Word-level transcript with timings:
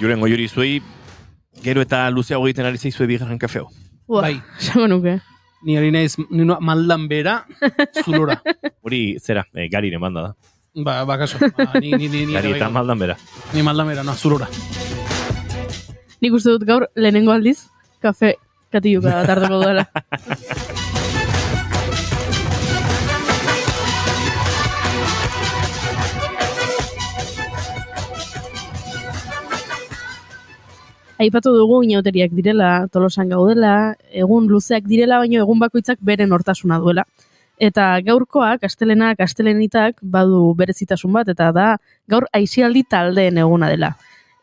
Julen 0.00 0.20
goiuri 0.20 0.48
zuei, 0.48 0.80
gero 1.64 1.82
eta 1.84 2.06
luzeago 2.10 2.46
egiten 2.48 2.66
ari 2.68 2.78
zaizue 2.80 3.06
bigarren 3.10 3.38
kafeo. 3.38 3.68
Ua, 4.08 4.22
Bai. 4.22 4.36
esango 4.60 4.88
nuke. 4.88 5.18
Ni 5.62 5.76
ari 5.76 5.90
naiz, 5.92 6.14
ni 6.30 6.44
noa 6.48 6.60
maldan 6.64 7.06
bera, 7.08 7.42
zulora. 8.04 8.38
Hori, 8.80 9.18
zera, 9.20 9.44
e, 9.54 9.68
gariren 9.68 10.00
banda 10.00 10.22
da. 10.22 10.30
Ba, 10.86 11.04
ba, 11.04 11.18
kaso. 11.20 11.36
Ba, 11.56 11.66
ni, 11.80 11.90
ni, 11.92 12.08
ni, 12.08 12.24
ni, 12.26 12.32
Gari 12.32 12.54
eta 12.56 12.70
maldan 12.72 12.98
bera. 12.98 13.16
ni 13.52 13.62
maldan 13.66 13.90
bera, 13.92 14.04
no, 14.06 14.14
zulora. 14.14 14.48
Nik 16.20 16.32
uste 16.36 16.54
dut 16.56 16.64
gaur 16.68 16.88
lehenengo 16.96 17.32
aldiz, 17.32 17.66
kafe 18.00 18.36
katiluka 18.72 19.20
tardeko 19.28 19.60
duela. 19.62 19.84
Aipatu 31.20 31.52
dugu 31.52 31.82
inauteriak 31.84 32.30
direla, 32.32 32.86
tolosan 32.92 33.28
gaudela, 33.28 33.94
egun 34.10 34.46
luzeak 34.48 34.86
direla, 34.88 35.18
baino 35.20 35.42
egun 35.42 35.58
bakoitzak 35.60 35.98
beren 36.00 36.32
hortasuna 36.32 36.78
duela. 36.80 37.04
Eta 37.60 37.90
gaurkoa, 38.06 38.54
kastelena, 38.62 39.10
kastelenitak, 39.18 39.98
badu 40.00 40.54
berezitasun 40.56 41.12
bat, 41.18 41.28
eta 41.28 41.50
da 41.52 41.66
gaur 42.08 42.24
aizialdi 42.32 42.86
taldeen 42.88 43.36
eguna 43.42 43.68
dela 43.68 43.92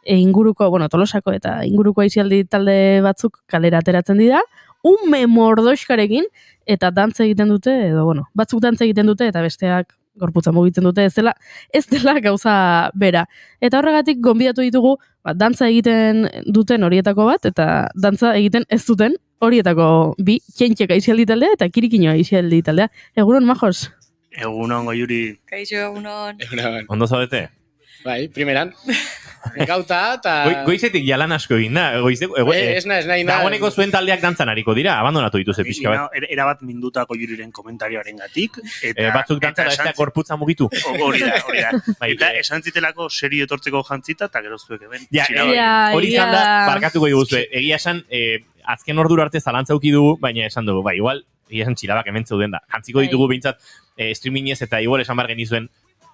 e, 0.08 0.16
inguruko, 0.16 0.70
bueno, 0.70 0.88
tolosako 0.90 1.34
eta 1.35 1.59
inguruko 1.68 2.02
aizialdi 2.02 2.44
talde 2.45 2.77
batzuk 3.05 3.41
kalera 3.52 3.82
ateratzen 3.84 4.21
dira, 4.21 4.41
ume 4.88 5.26
mordoxkarekin, 5.27 6.29
eta 6.66 6.91
dantza 6.96 7.26
egiten 7.26 7.51
dute, 7.51 7.73
edo, 7.90 8.05
bueno, 8.07 8.27
batzuk 8.38 8.63
dantza 8.63 8.85
egiten 8.88 9.10
dute, 9.12 9.27
eta 9.27 9.44
besteak 9.44 9.91
gorputza 10.20 10.54
mugitzen 10.55 10.87
dute, 10.87 11.05
ez 11.05 11.13
dela, 11.15 11.34
ez 11.73 11.85
dela 11.90 12.18
gauza 12.23 12.55
bera. 12.96 13.26
Eta 13.62 13.79
horregatik 13.79 14.20
gonbidatu 14.23 14.65
ditugu, 14.65 14.96
ba, 15.26 15.35
dantza 15.37 15.70
egiten 15.70 16.27
duten 16.54 16.84
horietako 16.87 17.27
bat, 17.29 17.46
eta 17.49 17.87
dantza 17.96 18.34
egiten 18.38 18.68
ez 18.70 18.84
duten 18.88 19.18
horietako 19.43 20.15
bi, 20.23 20.40
kentxek 20.57 20.91
aizialdi 20.98 21.27
taldea 21.29 21.57
eta 21.57 21.70
kirikino 21.70 22.12
aizialdi 22.13 22.63
taldea. 22.65 22.90
Egunon, 23.15 23.45
majos? 23.45 23.88
Egun 24.38 24.73
ongo 24.73 24.93
juri. 24.93 25.21
Kaixo, 25.49 25.79
egunon. 25.88 26.41
Egunon. 26.45 26.84
Ondo 26.93 27.07
zaudete? 27.10 27.48
Bai, 28.05 28.27
primeran. 28.34 28.73
Gauta, 29.68 29.99
eta... 30.18 30.34
Goi, 30.46 30.55
goizetik 30.68 31.04
jalan 31.07 31.32
asko 31.35 31.55
egin 31.57 31.77
da. 31.77 31.85
Goize, 32.04 32.26
ego, 32.26 32.54
Eh, 32.54 32.77
ez 32.77 32.85
na, 32.90 32.98
ez 32.99 33.07
nahi 33.10 33.24
na. 33.24 33.38
Dagoeneko 33.38 33.70
zuen 33.71 33.91
taldeak 33.94 34.21
dantzan 34.21 34.49
hariko 34.49 34.74
dira, 34.77 34.98
abandonatu 35.02 35.40
dituzte 35.41 35.63
pixka 35.68 35.94
bat. 35.94 36.18
Ina, 36.18 36.29
erabat 36.35 36.62
mindutako 36.68 37.16
juriren 37.20 37.52
komentarioaren 37.55 38.18
gatik. 38.24 38.60
Eta, 38.82 39.07
E, 39.07 39.12
batzuk 39.13 39.41
dantzara 39.41 39.71
eta 39.74 39.84
ez 39.84 39.90
da 39.90 39.96
gorputza 39.98 40.38
mugitu. 40.38 40.70
Hori 41.07 41.24
da, 41.24 41.40
hori 41.48 41.63
da. 41.63 41.71
Bai, 42.02 42.12
eta 42.18 42.32
eh, 42.34 42.44
esan 42.44 42.63
zitelako 42.66 43.10
serio 43.10 43.48
etortzeko 43.48 43.84
jantzita, 43.88 44.27
eta 44.32 44.41
gero 44.46 44.57
zuek 44.60 44.84
hemen. 44.88 45.07
Ja, 45.13 45.26
eh, 45.29 45.96
hori 45.96 46.13
izan 46.13 46.32
da, 46.34 46.44
barkatuko 46.68 47.07
diguzue. 47.07 47.48
Egia 47.51 47.79
esan, 47.82 48.04
eh, 48.10 48.44
azken 48.66 48.99
ordura 48.99 49.27
arte 49.27 49.40
zalantza 49.41 49.76
uki 49.77 49.91
dugu, 49.96 50.18
baina 50.22 50.46
esan 50.46 50.66
dugu, 50.68 50.84
bai, 50.84 50.98
igual, 50.99 51.24
egia 51.49 51.63
esan 51.68 51.76
txilabak 51.79 52.07
hemen 52.12 52.26
zeuden 52.27 52.51
da. 52.51 52.62
Jantziko 52.74 52.99
Bai. 52.99 53.07
ditugu 53.07 53.27
behintzat, 53.32 53.62
eh, 53.98 54.13
streamingez 54.16 54.62
eta 54.66 54.82
igual 54.84 55.01
esan 55.01 55.16
bar 55.18 55.27
genizuen, 55.32 55.70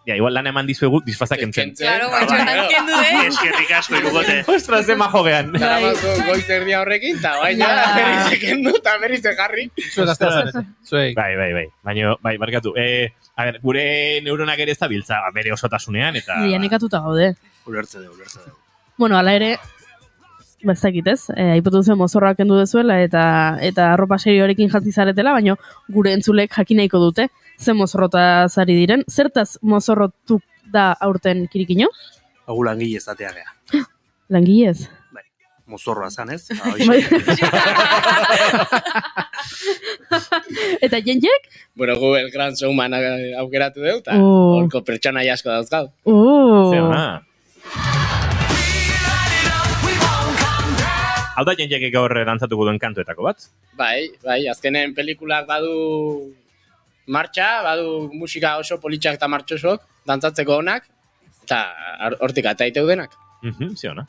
ja, 0.05 0.15
igual 0.15 0.33
lan 0.35 0.47
eman 0.47 0.67
dizuegu 0.67 1.01
disfrazak 1.05 1.41
entzen. 1.45 1.73
Claro, 1.77 2.09
guacho, 2.11 2.33
bai, 2.33 2.57
entendu, 2.65 2.99
eh? 2.99 3.25
Eskerrik 3.31 3.71
asko 3.77 3.99
irugote. 3.99 4.37
Ostras, 4.53 4.85
ze 4.85 4.95
majo 4.99 5.23
gehan. 5.23 5.51
Daramazu 5.53 6.15
goiz 6.27 6.47
erdia 6.49 6.81
horrekin, 6.81 7.19
eta 7.19 7.35
baina 7.39 7.69
Ja. 7.73 7.85
berriz 7.97 8.39
ekendu, 8.39 8.75
eta 8.79 8.97
berriz 9.01 9.21
jarri. 9.23 9.69
Zuek. 9.93 10.65
Zuek. 10.87 11.15
Bai, 11.15 11.35
bai, 11.39 11.51
bai. 11.53 11.67
Baina, 11.83 12.15
bai, 12.21 12.37
barkatu. 12.37 12.73
Eh, 12.77 13.13
a 13.35 13.45
ber, 13.49 13.61
gure 13.63 13.85
neuronak 14.25 14.59
ere 14.59 14.75
ez 14.75 14.79
da 14.79 14.91
biltza, 14.91 15.21
bere 15.33 15.53
osotasunean, 15.53 16.17
eta... 16.19 16.41
Ja, 16.49 16.59
nekatuta 16.59 16.99
gaude. 17.05 17.33
Ulertze 17.65 18.01
dugu, 18.01 18.19
ulertze 18.19 18.43
dugu. 18.43 18.57
Bueno, 18.97 19.17
ala 19.17 19.33
ere, 19.33 19.55
bazakit 20.63 21.07
ez, 21.11 21.21
e, 21.35 21.49
aipatu 21.57 21.81
zuen 21.83 21.97
mozorroak 21.99 22.37
kendu 22.39 22.57
dezuela 22.59 22.99
eta 23.03 23.23
eta 23.61 23.89
arropa 23.93 24.19
serioarekin 24.19 24.69
jantzi 24.71 24.93
zaretela, 24.93 25.33
baina 25.35 25.55
gure 25.91 26.13
entzulek 26.15 26.53
jakin 26.55 26.79
nahiko 26.81 27.01
dute, 27.03 27.27
ze 27.59 27.73
mozorrota 27.73 28.47
zari 28.49 28.75
diren, 28.75 29.03
zertaz 29.09 29.57
mozorrotu 29.61 30.39
da 30.71 30.93
aurten 30.99 31.47
kirikino? 31.51 31.87
Hau 32.47 32.63
langile 32.65 32.97
izatea 32.99 33.31
gea. 33.35 33.49
Langilez. 34.33 34.87
Mozorroa 35.65 36.09
zan, 36.11 36.29
ez? 36.33 36.47
Bai. 36.87 36.99
eta 40.85 40.99
jentek? 41.01 41.47
Bueno, 41.75 41.95
gu 41.99 42.15
el 42.19 42.29
gran 42.33 42.55
showman 42.59 42.93
aukeratu 43.39 43.81
deu, 43.81 43.97
eta 44.03 44.17
Oh. 44.19 44.59
horko 44.59 44.83
pertsona 44.83 45.21
asko 45.33 45.49
dauzkau. 45.49 45.85
Uh, 46.03 46.71
Ze 46.71 46.79
ona. 46.83 47.05
Hau 51.33 51.43
da 51.47 51.55
jenteak 51.57 51.87
gaur 51.93 52.13
dantzatuko 52.27 52.65
duen 52.67 52.77
kantuetako 52.77 53.23
bat? 53.25 53.47
Bai, 53.79 54.11
bai, 54.21 54.43
azkenen 54.51 54.93
pelikulak 54.93 55.47
badu 55.47 56.29
martxa, 57.07 57.61
badu 57.63 58.09
musika 58.13 58.57
oso 58.57 58.79
politxak 58.79 59.15
eta 59.19 59.27
martxosok, 59.27 59.81
dantzatzeko 60.07 60.57
onak, 60.57 60.87
eta 61.43 61.65
hor- 62.05 62.17
hortik 62.21 62.45
ataiteu 62.45 62.87
denak. 62.87 63.11
Mhm, 63.43 63.75
ze 63.75 63.89
ona. 63.89 64.07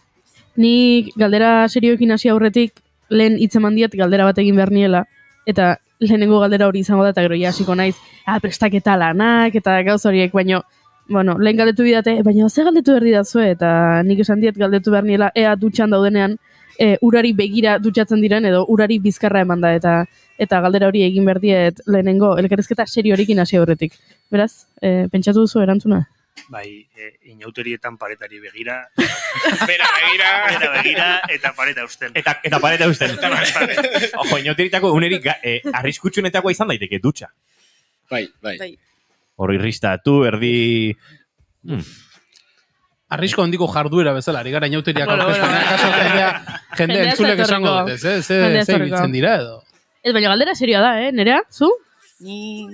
Nik 0.56 1.10
galdera 1.16 1.68
serioekin 1.68 2.12
hasi 2.12 2.28
aurretik 2.28 2.80
lehen 3.10 3.36
hitz 3.38 3.56
eman 3.56 3.74
diet 3.74 3.94
galdera 3.94 4.24
bat 4.24 4.38
egin 4.38 4.56
behar 4.56 4.70
niela, 4.70 5.04
eta 5.46 5.76
lehenengo 6.00 6.38
galdera 6.40 6.68
hori 6.68 6.80
izango 6.80 7.02
da, 7.02 7.10
eta 7.10 7.22
gero 7.22 7.36
ja 7.36 7.48
hasiko 7.48 7.74
naiz, 7.74 7.96
ah, 8.26 8.38
prestaketa 8.40 8.96
lanak, 8.96 9.54
eta 9.54 9.82
gauz 9.82 10.04
horiek, 10.06 10.32
baino, 10.32 10.62
bueno, 11.08 11.36
lehen 11.38 11.56
galdetu 11.56 11.82
bidate, 11.82 12.22
baina 12.22 12.48
ze 12.48 12.64
galdetu 12.64 12.92
behar 12.92 13.04
didazue, 13.04 13.50
eta 13.50 14.02
nik 14.02 14.20
esan 14.20 14.40
diet 14.40 14.56
galdetu 14.56 14.90
behar 14.90 15.04
niela, 15.04 15.30
ea 15.34 15.54
dutxan 15.56 15.90
daudenean, 15.90 16.38
e, 16.78 16.96
urari 17.02 17.32
begira 17.32 17.78
dutxatzen 17.78 18.20
diren, 18.20 18.44
edo 18.44 18.64
urari 18.68 18.98
bizkarra 18.98 19.40
eman 19.40 19.60
da, 19.60 19.74
eta 19.74 20.04
eta 20.38 20.60
galdera 20.60 20.88
hori 20.88 21.04
egin 21.06 21.24
behar 21.24 21.40
diet 21.40 21.80
lehenengo 21.86 22.34
elkarrezketa 22.38 22.86
serioarekin 22.86 23.40
hasi 23.40 23.56
aurretik. 23.56 23.96
Beraz, 24.30 24.66
e, 24.80 25.06
pentsatu 25.12 25.44
duzu 25.44 25.62
erantzuna? 25.62 26.04
Bai, 26.50 26.66
e, 26.98 27.10
inauterietan 27.30 27.96
paretari 27.96 28.40
begira, 28.42 28.80
Bera, 29.68 29.86
begira. 29.96 30.30
bera 30.50 30.70
begira, 30.74 31.08
eta 31.30 31.52
pareta 31.56 31.84
usten. 31.86 32.12
Eta, 32.14 32.38
eta 32.42 32.58
pareta 32.60 32.88
usten. 32.90 33.14
Ojo, 34.18 34.38
inauteritako 34.38 34.92
unerik 34.92 35.30
eh, 35.42 35.60
arriskutsunetakoa 35.72 36.52
izan 36.52 36.72
daiteke 36.74 36.98
dutxa. 37.02 37.30
Bai, 38.10 38.26
bai. 38.42 38.56
Bai. 38.58 38.72
Hor 39.36 39.54
irristatu, 39.54 40.24
erdi... 40.28 40.94
Hmm. 41.64 41.84
Arrisko 43.14 43.44
handiko 43.44 43.66
jarduera 43.70 44.12
bezala, 44.16 44.40
ari 44.42 44.50
gara 44.50 44.66
inauteriak 44.66 45.06
Bueno, 45.06 45.22
aurkezten, 45.22 45.50
bueno. 45.50 45.66
akaso 45.66 45.90
jendea, 45.92 46.30
jendea 46.34 46.74
Jendea 46.78 47.10
entzulek 47.10 47.38
ez 47.38 47.46
esango 47.46 47.74
Jendea 47.86 48.62
ez 48.62 48.66
ze 48.66 48.76
ibiltzen 48.76 49.12
dira 49.12 49.34
edo. 49.36 49.63
Ez, 50.04 50.12
baina 50.12 50.28
galdera 50.28 50.52
serioa 50.52 50.82
da, 50.84 50.88
eh? 51.00 51.12
Nerea, 51.16 51.38
zu? 51.48 51.70
Ni 52.20 52.66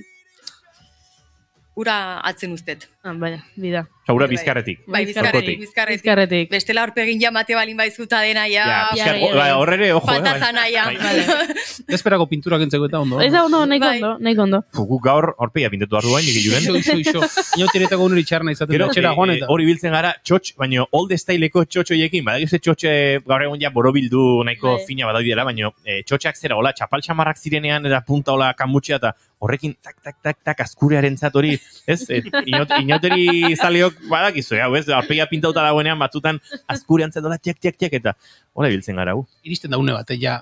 ura 1.79 1.95
atzen 2.27 2.57
ustet. 2.57 2.89
Ah, 3.03 3.15
baina, 3.17 3.39
bida. 3.57 3.87
Saura 4.07 4.27
Bai, 4.27 4.29
bai. 4.29 4.35
bizkarretik. 4.37 4.79
Bai, 4.87 5.05
bizkarretik, 5.07 5.59
bizkarretik. 5.61 6.01
Bizkarretik. 6.03 6.51
Bestela 6.51 6.83
aurpegin 6.85 7.21
jamate 7.23 7.55
balin 7.55 7.77
baizuta 7.79 8.19
dena 8.21 8.43
ja. 8.51 8.65
Ja, 8.67 8.67
ja, 8.67 8.89
bizkar, 8.93 9.17
ja, 9.17 9.29
ja. 9.29 9.37
ba, 9.39 9.45
hor 9.57 9.73
ere, 9.73 9.89
ojo, 9.95 10.03
eh, 10.03 10.07
Falta 10.11 10.33
bai. 10.33 10.41
zana 10.41 10.65
ja. 10.69 10.85
Bai. 10.85 11.95
Esperako 11.97 12.27
pintura 12.29 12.59
kentzeko 12.61 12.89
eta 12.91 13.01
ondo. 13.01 13.21
Ez 13.25 13.31
da 13.33 13.45
ondo, 13.47 13.63
nahiko 13.71 13.87
Bai. 13.87 14.03
ondo, 14.03 14.11
nahiko 14.27 14.43
ondo. 14.45 14.61
Fugu 14.77 14.99
gaur 15.01 15.31
horpeia 15.39 15.71
pintatu 15.73 15.95
behar 15.97 16.05
duain, 16.11 16.27
nik 16.27 16.37
Ixo, 16.37 16.51
juren. 16.51 16.77
ixo, 16.83 16.99
ixo. 16.99 17.47
Inauterietako 17.61 18.05
uneri 18.11 18.25
txarna 18.29 18.53
izaten 18.53 18.75
Gero, 18.75 18.87
da, 18.91 18.93
etxera 18.93 19.13
eh, 19.13 19.17
joan 19.17 19.31
eh, 19.33 19.39
eta. 19.41 19.49
hori 19.55 19.69
biltzen 19.71 19.97
gara, 19.97 20.13
txotx, 20.23 20.53
baino 20.61 20.87
old 20.93 21.17
styleko 21.17 21.65
txotxoiekin, 21.65 22.25
badakizu 22.29 22.61
txotxe 22.69 22.93
gaur 23.25 23.47
egun 23.49 23.65
ja 23.65 23.73
borobildu 23.73 24.27
nahiko 24.45 24.77
Bai. 24.77 24.85
fina 24.91 25.09
badaudela, 25.09 25.49
baino 25.49 25.73
eh, 25.87 26.03
txotxak 26.05 26.37
zera, 26.37 26.61
hola, 26.61 26.75
txapal 26.77 27.01
xamarrak 27.07 27.41
zirenean, 27.41 27.87
eta 27.89 28.03
punta 28.05 28.37
hola 28.37 28.53
kamutxea, 28.59 29.01
eta 29.01 29.15
horrekin 29.41 29.73
tak, 29.81 29.97
tak, 30.05 30.17
tak, 30.23 30.37
tak, 30.45 30.61
azkurearen 30.67 31.17
hori, 31.33 31.55
ez? 31.87 32.03
Eh, 32.11 32.21
inot, 32.45 32.69
inoteri 32.91 33.55
zaleok 33.57 33.95
badakizu, 34.11 34.59
hau, 34.61 34.75
ez? 34.77 34.85
Arpegia 34.93 35.27
pintauta 35.31 35.63
dagoenean, 35.65 35.99
batzutan 36.03 36.39
azkurean 36.69 37.13
zedola, 37.15 37.39
txek, 37.39 37.59
txek, 37.63 37.77
txek, 37.81 37.99
eta 38.03 38.15
hola 38.55 38.69
biltzen 38.73 38.97
gara, 39.01 39.15
hu. 39.17 39.25
Iristen 39.47 39.71
da 39.73 39.79
une 39.81 39.95
bat, 39.97 40.11
ja, 40.21 40.41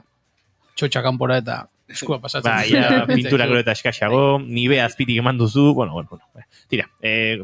txotxa 0.79 1.03
kanpora 1.07 1.39
eta 1.45 1.67
eskua 1.89 2.19
pasatzen. 2.21 2.51
Ba, 2.53 2.63
ja, 2.69 3.05
pintura 3.09 3.47
gero 3.49 3.63
eta 3.63 3.73
eskaxago, 3.79 4.39
nibe 4.45 4.81
azpitik 4.85 5.19
eman 5.23 5.39
duzu, 5.41 5.73
bueno, 5.75 5.93
bueno, 5.93 6.09
bueno. 6.11 6.25
bai. 6.35 6.45
Tira, 6.69 6.85
eh, 7.01 7.39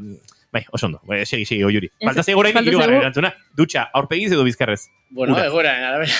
bai, 0.52 0.64
oso 0.70 0.86
ondo, 0.86 1.00
eh, 1.14 1.24
segi, 1.26 1.46
segi, 1.48 1.62
oiuri. 1.64 1.88
Falta 2.04 2.22
zego 2.22 2.40
orain 2.44 2.52
falta 2.54 2.70
irugarren 2.70 2.98
zaigu- 2.98 3.06
erantzuna. 3.06 3.32
Dutxa, 3.56 3.88
aurpegiz 3.92 4.30
edo 4.32 4.44
bizkarrez? 4.44 4.84
Bueno, 5.10 5.32
Ura. 5.34 5.46
egora, 5.46 5.72
arabera. 5.88 6.12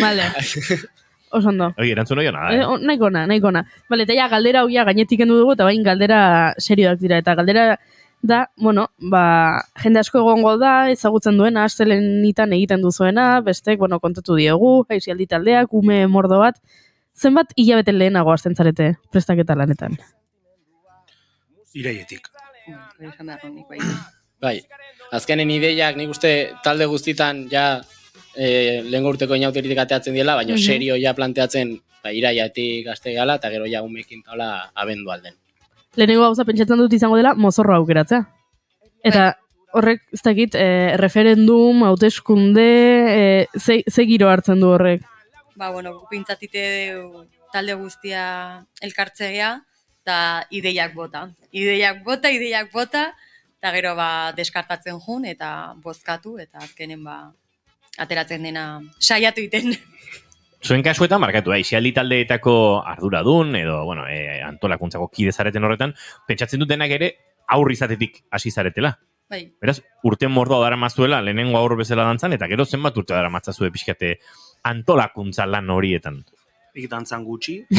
Vale. 0.00 0.22
Oso 1.36 1.48
ondo. 1.50 1.68
Oi, 1.76 1.90
erantzun 1.90 2.18
hori 2.18 2.28
ona, 2.30 2.48
Eh, 2.54 2.60
eh? 2.60 2.64
o- 2.64 2.78
nahiko 2.78 3.06
ona, 3.10 3.26
nahiko 3.26 3.48
ona. 3.52 3.64
Vale, 3.90 4.04
eta 4.06 4.14
ja, 4.14 4.28
galdera 4.32 4.62
ja 4.72 4.84
gainetik 4.88 5.18
kendu 5.20 5.36
dugu, 5.40 5.52
eta 5.52 5.64
bain 5.68 5.82
galdera 5.84 6.54
serioak 6.58 6.98
dira. 7.02 7.18
Eta 7.18 7.34
galdera 7.34 7.78
da, 8.22 8.50
bueno, 8.56 8.88
ba, 8.98 9.62
jende 9.82 10.00
asko 10.00 10.18
egongo 10.18 10.56
da, 10.58 10.90
ezagutzen 10.90 11.36
duena, 11.38 11.64
astelenitan 11.64 12.52
egiten 12.56 12.82
duzuena, 12.82 13.40
bestek, 13.40 13.78
bueno, 13.78 14.00
kontatu 14.00 14.34
diegu, 14.34 14.84
aizialdi 14.90 15.26
taldeak, 15.30 15.72
ume 15.72 16.06
mordo 16.06 16.38
bat. 16.40 16.58
Zenbat 17.16 17.52
hilabete 17.56 17.92
lehenago 17.92 18.32
hasten 18.32 18.56
zarete 18.56 18.96
prestaketa 19.12 19.54
lanetan? 19.56 19.96
Iraietik. 21.76 22.28
Bai. 24.42 24.58
Azkenen 25.16 25.50
ideiak 25.54 25.96
nik 25.96 26.10
uste 26.12 26.32
talde 26.64 26.86
guztitan 26.90 27.46
ja 27.52 27.80
e, 28.36 28.82
lehen 28.84 29.06
urteko 29.06 29.36
inauteritik 29.38 29.78
ateatzen 29.78 30.14
diela, 30.16 30.34
baina 30.36 30.54
Mhm. 30.54 30.62
serio 30.66 30.96
ja 31.00 31.14
planteatzen 31.14 31.76
ba, 32.02 32.12
iraiatik 32.12 32.88
aste 32.92 33.14
gala, 33.14 33.36
eta 33.40 33.50
gero 33.50 33.66
ja 33.70 33.82
umekin 33.82 34.22
taula 34.22 34.70
abendu 34.74 35.10
alden. 35.10 35.34
Lehenengo 35.96 36.26
gauza 36.26 36.44
pentsatzen 36.44 36.80
dut 36.80 36.92
izango 36.92 37.16
dela 37.16 37.34
mozorro 37.34 37.74
aukeratzea. 37.76 38.22
Eta 39.06 39.30
horrek, 39.76 40.02
ez 40.12 40.22
dakit, 40.24 40.54
e, 40.54 40.96
referendum, 41.00 41.82
hauteskunde, 41.84 42.66
e, 43.12 43.46
ze, 43.58 43.82
ze 43.88 44.06
giro 44.08 44.28
hartzen 44.30 44.60
du 44.60 44.72
horrek. 44.72 45.04
Ba, 45.56 45.70
bueno, 45.70 45.94
pintzatite 46.10 46.92
talde 47.52 47.74
guztia 47.80 48.24
elkartzea 48.84 49.54
eta 50.06 50.18
ideiak 50.54 50.94
bota. 50.94 51.26
Ideiak 51.50 52.04
bota, 52.04 52.30
ideiak 52.30 52.70
bota, 52.72 53.08
eta 53.58 53.72
gero 53.74 53.96
ba 53.98 54.32
deskartatzen 54.36 55.00
jun 55.02 55.24
eta 55.26 55.74
bozkatu, 55.82 56.36
eta 56.38 56.60
azkenen 56.62 57.02
ba 57.02 57.16
ateratzen 57.98 58.44
dena 58.46 58.66
saiatu 59.00 59.42
iten. 59.42 59.74
Zuen 60.66 60.82
kasuetan, 60.82 61.20
markatu, 61.22 61.52
eh, 61.54 61.60
isialdi 61.62 61.92
taldeetako 61.94 62.82
arduradun, 62.90 63.54
edo, 63.54 63.84
bueno, 63.86 64.06
e, 64.10 64.40
antolakuntzako 64.42 65.06
kide 65.14 65.30
zareten 65.30 65.62
horretan, 65.62 65.92
pentsatzen 66.26 66.58
dut 66.58 66.68
denak 66.72 66.90
ere 66.90 67.10
aurri 67.54 67.76
izatetik 67.78 68.24
hasi 68.34 68.50
zaretela. 68.50 68.96
Bai, 69.30 69.44
Beraz, 69.62 69.76
urte 70.02 70.26
mordoa 70.26 70.64
dara 70.64 70.76
mazuela, 70.76 71.20
lehenengo 71.22 71.58
aurro 71.58 71.76
bezala 71.78 72.02
dantzan, 72.08 72.34
eta 72.34 72.48
gero 72.50 72.66
zenbat 72.66 72.98
urte 72.98 73.14
dara 73.14 73.30
matzazue 73.30 73.70
pixkate 73.70 74.16
antolakuntza 74.66 75.46
lan 75.46 75.70
horietan. 75.70 76.24
Ik 76.74 76.90
dantzan 76.90 77.22
gutxi. 77.24 77.60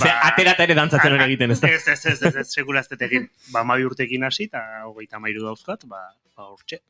Ze, 0.00 0.08
aterata 0.08 0.64
ere 0.64 0.74
dantzatzen 0.74 1.18
hori 1.18 1.26
egiten, 1.28 1.52
ez 1.52 1.60
da? 1.60 1.68
Ez, 1.68 1.84
ez, 1.84 2.00
ez, 2.14 2.22
ez, 2.22 2.34
ez, 2.46 2.48
sekula 2.48 2.80
ez 2.80 3.00
egin. 3.08 3.28
Ba, 3.52 3.60
mabi 3.64 3.84
urtekin 3.84 4.24
hasi, 4.24 4.48
eta 4.48 4.64
hogeita 4.88 5.20
mairu 5.20 5.44
dauzkat, 5.44 5.84
ba, 5.84 6.00
ba 6.32 6.48
hortxe. 6.48 6.80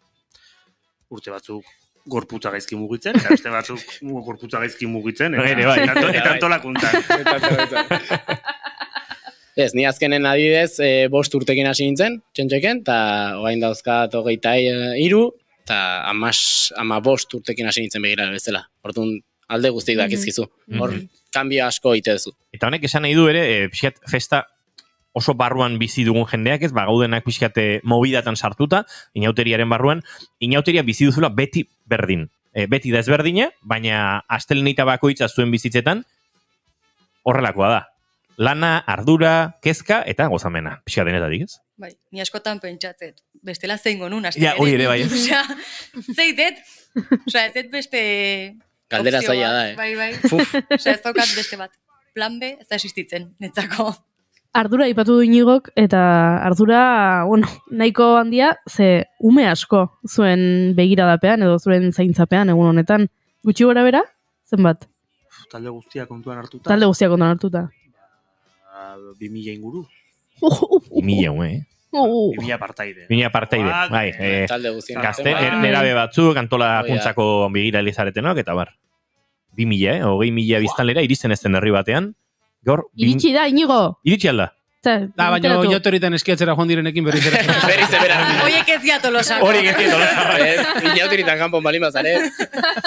Urte 1.11 1.35
batzuk 1.35 1.67
gorputza 2.09 2.51
gaizki 2.55 2.77
mugitzen, 2.79 3.17
eta 3.19 3.29
beste 3.35 3.51
batzuk 3.53 3.81
gorputza 4.27 4.59
gaizki 4.63 4.87
mugitzen, 4.91 5.35
eta, 5.35 5.47
Ere, 5.53 5.67
bai. 5.69 5.79
eta, 5.85 5.93
eta, 6.11 6.31
antolakuntzan. 6.37 6.93
Ez, 9.61 9.75
ni 9.75 9.85
azkenen 9.85 10.25
adibidez, 10.31 10.79
e, 10.81 11.09
bost 11.13 11.35
urtekin 11.37 11.67
hasi 11.69 11.85
nintzen, 11.89 12.21
txentxeken, 12.37 12.85
eta 12.87 12.99
orain 13.43 13.61
dauzkat 13.61 14.15
hogeita 14.17 14.55
e, 14.57 14.95
iru, 15.03 15.27
eta 15.65 15.81
amas, 16.09 16.73
ama 16.81 17.01
bost 17.05 17.35
urtekin 17.37 17.69
hasi 17.69 17.85
nintzen 17.85 18.03
begira 18.07 18.31
bezala. 18.33 18.63
Orduan, 18.87 19.19
alde 19.51 19.73
guztik 19.75 19.99
dakizkizu. 19.99 20.47
Hor, 20.79 20.95
kanbio 21.35 21.67
asko 21.67 21.95
ite 21.99 22.17
duzu. 22.17 22.33
Eta 22.55 22.71
honek 22.71 22.87
esan 22.89 23.05
nahi 23.05 23.19
du 23.19 23.27
ere, 23.31 23.43
e, 23.51 23.69
pixkat 23.75 24.01
festa 24.11 24.45
oso 25.13 25.35
barruan 25.35 25.79
bizi 25.79 26.05
dugun 26.07 26.27
jendeak 26.31 26.63
ez, 26.63 26.73
ba, 26.73 26.87
gaudenak 26.89 27.25
pixkate 27.27 27.81
mobidatan 27.83 28.37
sartuta, 28.37 28.85
inauteriaren 29.15 29.69
barruan, 29.69 30.05
inauteria 30.39 30.83
bizi 30.87 31.09
duzula 31.09 31.33
beti 31.35 31.67
berdin. 31.87 32.29
E, 32.55 32.67
beti 32.67 32.91
da 32.91 33.03
ezberdina, 33.03 33.51
baina 33.63 34.23
astelenita 34.29 34.87
bakoitza 34.87 35.29
zuen 35.29 35.51
bizitzetan, 35.51 36.05
horrelakoa 37.23 37.71
da. 37.71 37.81
Lana, 38.41 38.79
ardura, 38.89 39.59
kezka 39.63 40.01
eta 40.09 40.27
gozamena. 40.33 40.79
Pixka 40.87 41.05
denetatik, 41.05 41.45
ez? 41.45 41.59
bai, 41.81 41.91
ni 42.13 42.21
askotan 42.21 42.61
pentsatzen. 42.61 43.17
Bestela 43.43 43.79
zeingo 43.79 44.09
nun, 44.13 44.27
Ja, 44.37 44.55
hori 44.61 44.77
ere 44.77 44.87
bai. 44.91 45.01
Osea, 45.07 45.43
zeitet, 46.15 46.61
osea, 47.27 47.47
ez 47.49 47.67
beste... 47.73 48.03
Galdera 48.91 49.21
opzio 49.21 49.33
zaila 49.33 49.51
da, 49.55 49.67
eh? 49.71 49.75
Bai, 49.79 49.91
bai. 49.97 50.11
Fuf, 50.27 50.55
Osea, 50.77 50.97
ez 50.97 51.03
daukat 51.05 51.35
beste 51.37 51.59
bat. 51.61 51.73
Plan 52.17 52.41
B, 52.43 52.57
ez 52.59 52.67
da 52.69 52.77
existitzen, 52.77 53.31
netzako. 53.41 53.93
Ardura 54.53 54.89
ipatu 54.91 55.15
du 55.15 55.23
inigok, 55.23 55.69
eta 55.79 56.01
ardura, 56.43 57.23
bueno, 57.29 57.47
nahiko 57.71 58.17
handia, 58.19 58.57
ze 58.67 59.07
ume 59.23 59.45
asko 59.47 59.85
zuen 60.11 60.75
begiradapean, 60.75 61.45
edo 61.47 61.59
zuen 61.63 61.93
zaintzapean, 61.93 62.51
egun 62.51 62.73
honetan. 62.73 63.07
Gutxi 63.47 63.65
gora 63.69 63.85
bera, 63.87 64.01
zenbat? 64.51 64.89
Talde 65.53 65.71
guztia 65.71 66.07
kontuan 66.07 66.41
hartuta. 66.43 66.67
Talde 66.67 66.89
guztiak 66.91 67.15
ondan 67.15 67.31
hartuta. 67.37 67.63
Ba, 68.75 68.97
bi 69.21 69.31
mila 69.31 69.55
inguru. 69.55 69.85
Uh, 70.41 70.49
uh, 70.51 70.81
uh, 70.81 71.03
Mila, 71.05 71.31
eh? 71.47 71.61
uh, 71.93 72.31
Bi 72.35 72.43
mila 72.43 72.57
partaide. 72.59 73.07
Mila 73.11 73.31
parteide, 73.31 73.69
Ba, 73.71 73.87
bai. 73.93 74.09
eh, 74.19 74.47
talde 74.49 74.71
guztien. 74.75 75.01
gazte, 75.03 75.31
Bai. 75.31 75.45
er, 75.47 75.59
nerabe 75.63 75.93
batzuk, 75.95 76.37
antolakuntzako 76.43 77.27
begira 77.55 77.79
elizaretenok, 77.85 78.39
eta 78.43 78.55
bar. 78.55 78.75
Bi 79.55 79.67
mila, 79.67 79.95
eh? 79.95 80.03
Hogei 80.03 80.33
mila 80.35 80.59
biztanlera, 80.59 81.03
iristen 81.07 81.31
ez 81.31 81.41
den 81.43 81.55
herri 81.55 81.71
batean. 81.71 82.17
Gaur, 82.67 82.87
Iritsi 82.97 83.33
da, 83.33 83.47
inigo! 83.49 83.79
Iritsi 84.05 84.29
alda. 84.29 84.51
Da, 84.81 84.95
baina 85.13 85.59
inotoritan 85.69 86.17
eskiatzera 86.17 86.55
joan 86.57 86.69
direnekin 86.71 87.05
berriz 87.05 87.27
ere. 87.29 87.43
Berriz 87.69 87.89
ebera. 87.93 88.21
Oiek 88.47 88.69
ez 88.77 88.79
dia 88.81 88.97
tolosak. 89.03 89.43
Hori 89.45 89.61
gezien 89.67 89.93
tolosarra. 89.93 90.39
Ez, 90.41 90.87
inauteritan 90.95 91.41
kanpon 91.41 91.65
balin 91.65 91.85
bazare. 91.85 92.15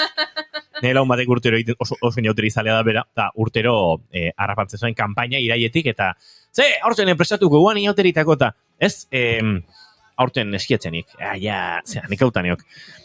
Nire 0.83 0.95
laun 0.97 1.07
batek 1.07 1.29
urtero 1.31 1.55
egiten, 1.55 1.77
oso, 1.79 1.95
oso 2.01 2.19
inauteri 2.19 2.49
da 2.55 2.81
bera, 2.83 3.05
eta 3.13 3.29
urtero 3.39 4.01
eh, 4.11 4.31
harrapatzen 4.35 4.79
zuen 4.79 4.95
kanpaina 4.97 5.39
iraietik, 5.39 5.85
eta 5.93 6.11
ze, 6.51 6.65
aurten 6.81 7.07
enpresatuko 7.07 7.61
guan 7.61 7.77
inauteritako, 7.77 8.33
eta 8.33 8.51
ez, 8.79 9.07
em, 9.11 9.61
aurten 10.17 10.53
eskiatzenik, 10.53 11.07
ah, 11.19 11.35
ja, 11.39 11.57
zera, 11.85 12.07
nik. 12.09 12.21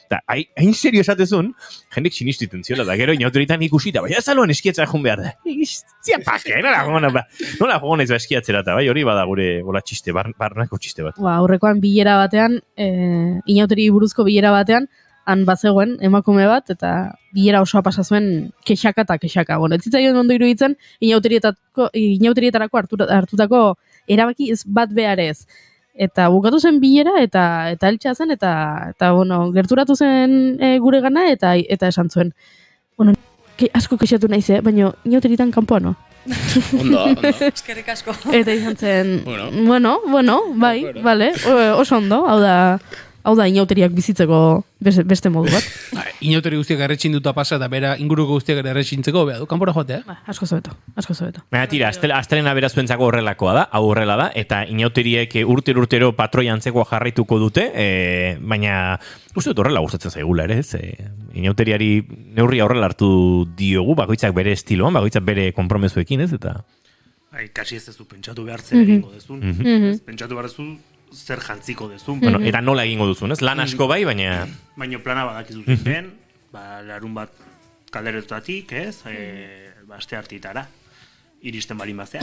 Eta, 0.08 0.22
hai- 0.26 0.46
hain 0.56 0.72
serio 0.72 1.02
esatezun, 1.04 1.50
jendik 1.94 2.14
sinistiten 2.16 2.62
ziola, 2.64 2.84
da 2.88 2.96
gero 2.96 3.12
inauteritan 3.12 3.60
ikusita, 3.62 4.00
baina 4.00 4.22
zaloan 4.22 4.50
eskiatzea 4.54 4.86
joan 4.88 5.02
behar 5.04 5.20
da. 5.20 5.32
Zia 6.04 6.18
pake, 6.24 6.62
nola 6.64 6.84
joan, 6.86 7.08
ba, 7.12 7.26
nola 7.60 7.76
ez 8.02 8.08
ba 8.08 8.16
eskiatzera, 8.16 8.62
eta 8.64 8.74
bai, 8.74 8.88
hori 8.88 9.04
bada 9.04 9.24
gure, 9.28 9.62
bola 9.62 9.82
txiste, 9.84 10.12
bar, 10.12 10.32
barnako 10.38 10.78
txiste 10.78 11.02
bat. 11.02 11.18
ba, 11.20 11.36
aurrekoan 11.36 11.80
bilera 11.80 12.16
batean, 12.16 12.60
e, 12.76 12.88
inauteri 13.46 13.90
buruzko 13.90 14.24
bilera 14.24 14.50
batean, 14.50 14.88
han 15.28 15.44
bazegoen 15.44 15.98
emakume 16.00 16.46
bat, 16.48 16.70
eta 16.72 17.12
bilera 17.36 17.60
osoa 17.60 17.82
pasa 17.84 18.02
zuen 18.02 18.50
kexaka 18.64 19.04
eta 19.04 19.18
kexaka. 19.20 19.58
Bueno, 19.60 19.76
ez 19.76 19.84
zitzaion 19.84 20.16
ondo 20.16 20.32
iruditzen, 20.32 20.78
inauterietarako, 21.04 21.90
inauterietarako 21.92 22.80
hartutako 23.12 23.60
erabaki 24.08 24.50
ez 24.54 24.62
bat 24.64 24.88
behar 24.96 25.20
ez. 25.20 25.42
Eta 25.98 26.28
bukatu 26.30 26.60
zen 26.62 26.78
bilera, 26.78 27.16
eta 27.18 27.44
eta 27.74 27.88
eltsa 27.90 28.14
zen, 28.14 28.30
eta, 28.30 28.52
eta 28.94 29.10
bueno, 29.16 29.48
gerturatu 29.52 29.96
zen 29.98 30.56
e, 30.62 30.76
gure 30.78 31.00
gana, 31.02 31.26
eta, 31.32 31.56
eta 31.58 31.88
esan 31.90 32.10
zuen. 32.10 32.30
Bueno, 32.96 33.16
ke, 33.58 33.66
asko 33.74 33.98
kexatu 33.98 34.30
naiz, 34.30 34.46
eh? 34.54 34.60
baina 34.62 34.92
inauteritan 35.04 35.50
kanpoan, 35.50 35.90
no? 35.90 35.96
Ondo, 36.80 37.02
ondo. 37.08 37.30
Eskerrik 37.48 37.88
asko. 37.88 38.12
Eta 38.36 38.52
izan 38.52 38.76
zen, 38.76 39.12
Bueno. 39.24 39.50
bueno, 39.66 39.92
bueno, 40.06 40.40
bai, 40.54 40.82
Bueno. 40.82 41.02
vale, 41.02 41.32
oso 41.74 41.96
ondo, 41.96 42.26
hau 42.28 42.38
da, 42.40 42.78
hau 43.24 43.34
da 43.36 43.46
inauteriak 43.48 43.92
bizitzeko 43.92 44.64
beste, 44.80 45.02
beste 45.04 45.28
modu 45.30 45.50
bat. 45.52 45.64
Ba, 45.96 46.04
Inautori 46.20 46.56
guztiak 46.58 46.80
erretxinduta 46.86 47.32
pasa 47.34 47.56
eta 47.56 47.68
bera 47.70 47.92
inguruko 47.98 48.38
guztiak 48.38 48.58
erretxintzeko, 48.64 49.24
beha 49.28 49.38
du, 49.38 49.46
kanpora 49.50 49.72
joatea. 49.72 50.00
Ba, 50.06 50.16
asko 50.26 50.46
zobeto, 50.46 50.72
asko 50.98 51.14
zobeto. 51.14 51.42
Baina 51.50 51.66
tira, 51.70 51.88
astel, 51.92 52.12
astelena 52.12 52.54
berazuentzako 52.58 53.06
horrelakoa 53.10 53.54
da, 53.54 53.62
hau 53.72 53.84
horrela 53.90 54.16
da, 54.16 54.30
eta 54.34 54.64
inauteriek 54.66 55.36
eh, 55.36 55.44
urtero 55.46 56.12
patroi 56.16 56.48
antzekoa 56.48 56.84
jarraituko 56.90 57.38
dute, 57.38 57.68
e, 57.74 58.36
baina 58.40 58.98
uste 59.36 59.50
dut 59.52 59.62
horrela 59.62 59.80
gustatzen 59.84 60.10
zaigula 60.10 60.48
ere, 60.48 60.58
ez? 60.64 60.74
E, 60.74 60.96
inauteriari 61.38 62.02
neurria 62.34 62.64
horrela 62.66 62.86
hartu 62.90 63.46
diogu, 63.56 63.94
bakoitzak 63.94 64.34
bere 64.34 64.52
estiloan, 64.56 64.94
bakoitzak 64.98 65.22
bere 65.26 65.52
konpromezuekin, 65.52 66.20
ez? 66.26 66.32
Eta 66.32 66.58
Ai, 67.38 67.50
kasi 67.54 67.76
ez 67.76 67.84
duzu 67.86 68.06
pentsatu 68.08 68.42
behar 68.46 68.62
zer 68.64 68.78
Mhm. 68.78 68.88
egingo 68.88 69.10
dezun. 69.12 69.38
Mhm. 69.38 69.60
Mhm. 69.62 69.90
Ez 69.92 70.00
Pentsatu 70.00 70.34
behar 70.34 70.48
duzu 70.48 70.64
zer 71.12 71.40
jantziko 71.40 71.88
dezun. 71.88 72.20
bueno, 72.20 72.40
eta 72.44 72.60
nola 72.60 72.84
egingo 72.84 73.06
duzun, 73.06 73.32
ez? 73.32 73.40
Lan 73.42 73.60
asko 73.60 73.88
bai, 73.90 74.04
baina 74.04 74.46
Baina 74.76 74.98
plana 75.02 75.24
badakizu 75.28 75.64
zuten, 75.64 76.12
ba, 76.52 76.82
larun 76.86 77.14
bat 77.14 77.32
kalderetatik, 77.90 78.72
ez? 78.72 79.02
E, 79.06 79.72
ba, 79.88 79.96
aste 79.96 80.16
hartitara. 80.16 80.66
Iristen 81.46 81.78
bali 81.78 81.92
mazea. 81.94 82.20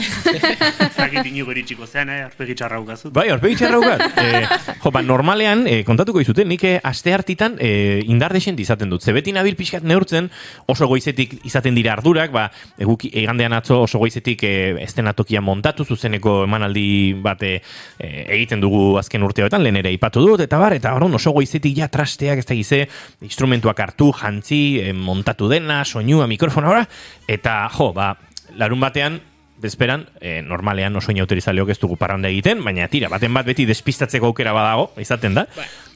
Zakit 0.91 1.23
inigo 1.29 1.53
iritsiko 1.53 1.85
zean, 1.87 2.09
eh? 2.11 2.25
Arpegi 2.25 2.55
txarra 2.59 2.81
ukazu. 2.83 3.13
Bai, 3.15 3.29
aurpegi 3.31 3.61
txarra 3.61 3.77
ukat. 3.79 4.01
e, 4.19 4.41
jo, 4.81 4.91
ba, 4.91 5.01
normalean, 5.07 5.63
e, 5.71 5.77
kontatuko 5.87 6.19
izuten, 6.19 6.49
nik 6.51 6.65
eh, 6.67 6.73
aste 6.83 7.13
hartitan 7.15 7.55
e, 7.63 8.01
indar 8.11 8.35
desent 8.35 8.59
izaten 8.59 8.91
dut. 8.91 9.05
Zebeti 9.07 9.31
nabil 9.35 9.55
pixkat 9.55 9.87
neurtzen, 9.87 10.27
oso 10.67 10.89
goizetik 10.91 11.37
izaten 11.47 11.79
dira 11.79 11.93
ardurak, 11.95 12.33
ba, 12.35 12.49
eguki, 12.75 13.13
egandean 13.23 13.55
atzo 13.55 13.79
oso 13.85 14.03
goizetik 14.03 14.43
e, 14.43 14.53
estenatokia 14.83 15.39
montatu, 15.39 15.87
zuzeneko 15.87 16.41
emanaldi 16.49 17.15
bat 17.23 17.47
e, 17.47 17.55
egiten 18.03 18.59
dugu 18.67 18.97
azken 18.99 19.23
urteoetan, 19.23 19.63
lehen 19.63 19.79
ere 19.79 19.95
ipatu 19.95 20.27
dut, 20.27 20.43
eta 20.43 20.59
bar, 20.59 20.75
eta 20.75 20.91
orduan 20.99 21.15
oso 21.15 21.31
goizetik 21.31 21.79
ja 21.79 21.87
trasteak, 21.87 22.43
ez 22.43 22.49
da 22.51 22.59
gize, 22.59 22.83
instrumentuak 23.23 23.79
hartu, 23.79 24.11
jantzi, 24.19 24.63
e, 24.83 24.91
montatu 24.91 25.47
dena, 25.47 25.85
soinua, 25.87 26.27
mikrofona, 26.27 26.75
ora, 26.75 26.87
eta 27.31 27.61
jo, 27.79 27.93
ba, 27.95 28.11
larun 28.55 28.79
batean, 28.79 29.21
bezperan, 29.61 30.09
e, 30.19 30.41
normalean 30.43 30.95
oso 30.99 31.13
inauterizaleok 31.13 31.71
ez 31.71 31.79
dugu 31.79 31.95
parranda 31.97 32.29
egiten, 32.29 32.63
baina 32.63 32.89
tira, 32.91 33.09
baten 33.11 33.33
bat 33.33 33.47
beti 33.47 33.65
despistatzeko 33.65 34.27
aukera 34.31 34.53
badago, 34.55 34.89
izaten 34.99 35.37
da. 35.37 35.45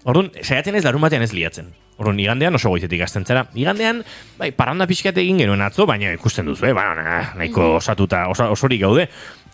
Orduan, 0.08 0.32
saiatzen 0.42 0.78
ez 0.80 0.84
larun 0.86 1.04
batean 1.04 1.26
ez 1.26 1.34
liatzen. 1.36 1.74
Orduan, 2.00 2.20
igandean 2.24 2.56
oso 2.56 2.72
goizetik 2.72 3.04
hasten 3.04 3.26
zara. 3.28 3.46
Igandean, 3.60 4.04
bai, 4.40 4.54
parranda 4.56 4.88
pixkat 4.88 5.18
egin 5.20 5.42
genuen 5.44 5.62
atzo, 5.66 5.86
baina 5.90 6.14
ikusten 6.16 6.48
duzu, 6.48 6.70
eh? 6.70 6.76
Ba, 6.76 6.86
na, 6.96 7.18
nahiko 7.36 7.74
osatuta, 7.82 8.28
osa, 8.32 8.48
osorik 8.54 8.80
gaude. 8.86 9.10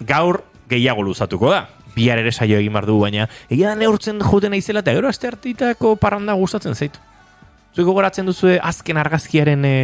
Gaur 0.06 0.44
gehiago 0.70 1.02
luzatuko 1.06 1.50
da. 1.50 1.66
Bihar 1.96 2.20
ere 2.20 2.32
saio 2.32 2.60
egin 2.60 2.74
behar 2.76 2.86
dugu, 2.90 3.06
baina 3.08 3.30
egia 3.50 3.72
da 3.72 3.80
neurtzen 3.80 4.20
joten 4.20 4.52
naizela 4.52 4.84
eta 4.84 4.94
gero 4.94 5.08
aste 5.08 5.30
hartitako 5.32 5.96
parranda 5.96 6.36
gustatzen 6.36 6.76
zaitu. 6.76 7.00
Zuek 7.76 7.88
gogoratzen 7.88 8.28
duzue 8.28 8.60
azken 8.62 9.00
argazkiaren 9.00 9.66
e, 9.68 9.76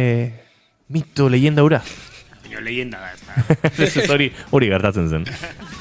mito, 0.92 1.28
leyenda 1.32 1.64
ura? 1.64 1.82
Baina 2.52 2.64
leyenda 2.68 2.98
da, 3.00 3.12
ez 3.16 3.22
da. 3.24 4.02
Ez, 4.02 4.10
hori, 4.10 4.28
hori 4.52 4.68
gertatzen 4.72 5.08
zen. 5.08 5.24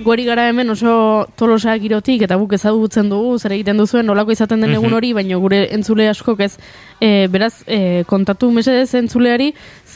Gori 0.00 0.24
gara 0.24 0.46
hemen 0.48 0.70
oso 0.72 1.26
tolosa 1.36 1.74
girotik 1.76 2.22
eta 2.24 2.38
guk 2.40 2.54
ezagutzen 2.56 3.10
dugu, 3.12 3.34
zer 3.38 3.52
egiten 3.52 3.76
duzuen 3.76 4.06
nolako 4.08 4.32
izaten 4.32 4.64
den 4.64 4.72
egun 4.78 4.94
hori, 4.96 5.10
baina 5.12 5.36
gure 5.42 5.66
entzule 5.76 6.06
askok 6.08 6.40
ez. 6.46 6.54
E, 7.00 7.28
beraz, 7.32 7.62
e, 7.66 8.02
kontatu 8.08 8.48
mesedez 8.54 8.94
entzuleari, 8.96 9.50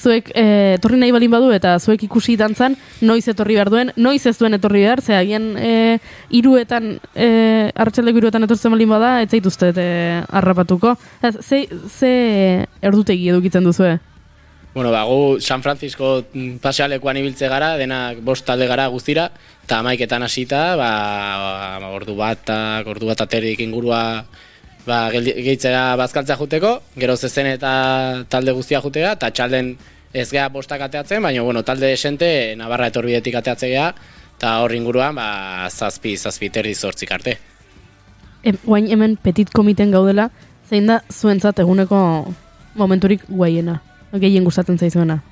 zuek 0.04 0.30
e, 0.36 0.44
etorri 0.76 1.00
nahi 1.00 1.12
balin 1.14 1.32
badu 1.32 1.50
eta 1.56 1.78
zuek 1.80 2.04
ikusi 2.04 2.36
dantzan, 2.36 2.76
noiz 3.00 3.24
etorri 3.32 3.56
behar 3.56 3.72
duen, 3.72 3.92
noiz 3.96 4.22
ez 4.28 4.36
duen 4.36 4.60
etorri 4.60 4.84
behar, 4.84 5.00
ze 5.00 5.16
agian 5.16 5.54
e, 5.56 5.74
iruetan, 6.36 6.98
e, 7.16 7.28
hartxaldeko 7.72 8.20
iruetan 8.20 8.44
etortzen 8.44 8.76
balin 8.76 8.92
bada, 8.92 9.20
ez 9.24 9.30
zaituzte 9.32 9.72
e, 9.72 9.92
harrapatuko. 10.28 10.98
Ez, 11.22 11.36
Ze, 11.44 11.64
ze 11.88 12.10
erdutegi 12.84 13.30
edukitzen 13.32 13.64
duzue? 13.64 13.98
Bueno, 14.74 14.90
ba, 14.90 15.04
gu 15.04 15.38
San 15.40 15.62
Francisco 15.62 16.24
mm, 16.34 16.58
pasealekuan 16.58 17.16
ibiltze 17.20 17.46
gara, 17.46 17.76
denak 17.78 18.18
bost 18.26 18.42
talde 18.42 18.66
gara 18.66 18.88
guztira, 18.90 19.28
eta 19.62 19.78
amaiketan 19.78 20.26
hasita, 20.26 20.74
ba, 20.74 20.90
ba, 21.78 21.90
ordu 21.94 22.16
bat, 22.18 22.50
ordu 22.90 23.06
bat 23.06 23.22
aterdik 23.22 23.62
ingurua 23.62 24.24
ba, 24.82 24.98
gehitzera 25.14 25.94
bazkaltzea 26.00 26.36
juteko, 26.42 26.74
gero 26.98 27.14
zezen 27.14 27.52
eta 27.52 28.24
talde 28.28 28.56
guztia 28.58 28.82
jutega, 28.82 29.14
eta 29.14 29.30
txalden 29.30 29.76
ez 30.10 30.26
geha 30.34 30.48
bostak 30.50 30.82
ateatzen, 30.88 31.22
baina, 31.22 31.46
bueno, 31.46 31.62
talde 31.62 31.92
esente, 31.94 32.28
Navarra 32.58 32.90
etorbidetik 32.90 33.38
ateatze 33.38 33.70
geha, 33.70 33.92
eta 34.34 34.58
hor 34.58 34.74
inguruan, 34.74 35.14
ba, 35.14 35.70
zazpi, 35.70 36.18
zazpi 36.18 36.50
terdi 36.50 36.74
zortzik 36.74 37.14
arte. 37.14 37.38
Em, 38.42 38.58
hemen 38.66 39.16
petit 39.22 39.54
komiten 39.54 39.94
gaudela, 39.94 40.32
zein 40.66 40.90
da 40.90 41.04
zuentzat 41.14 41.62
eguneko 41.62 41.98
momenturik 42.74 43.22
guaiena, 43.30 43.78
gehien 44.20 44.44
gustatzen 44.44 44.78
zaizuena. 44.78 45.22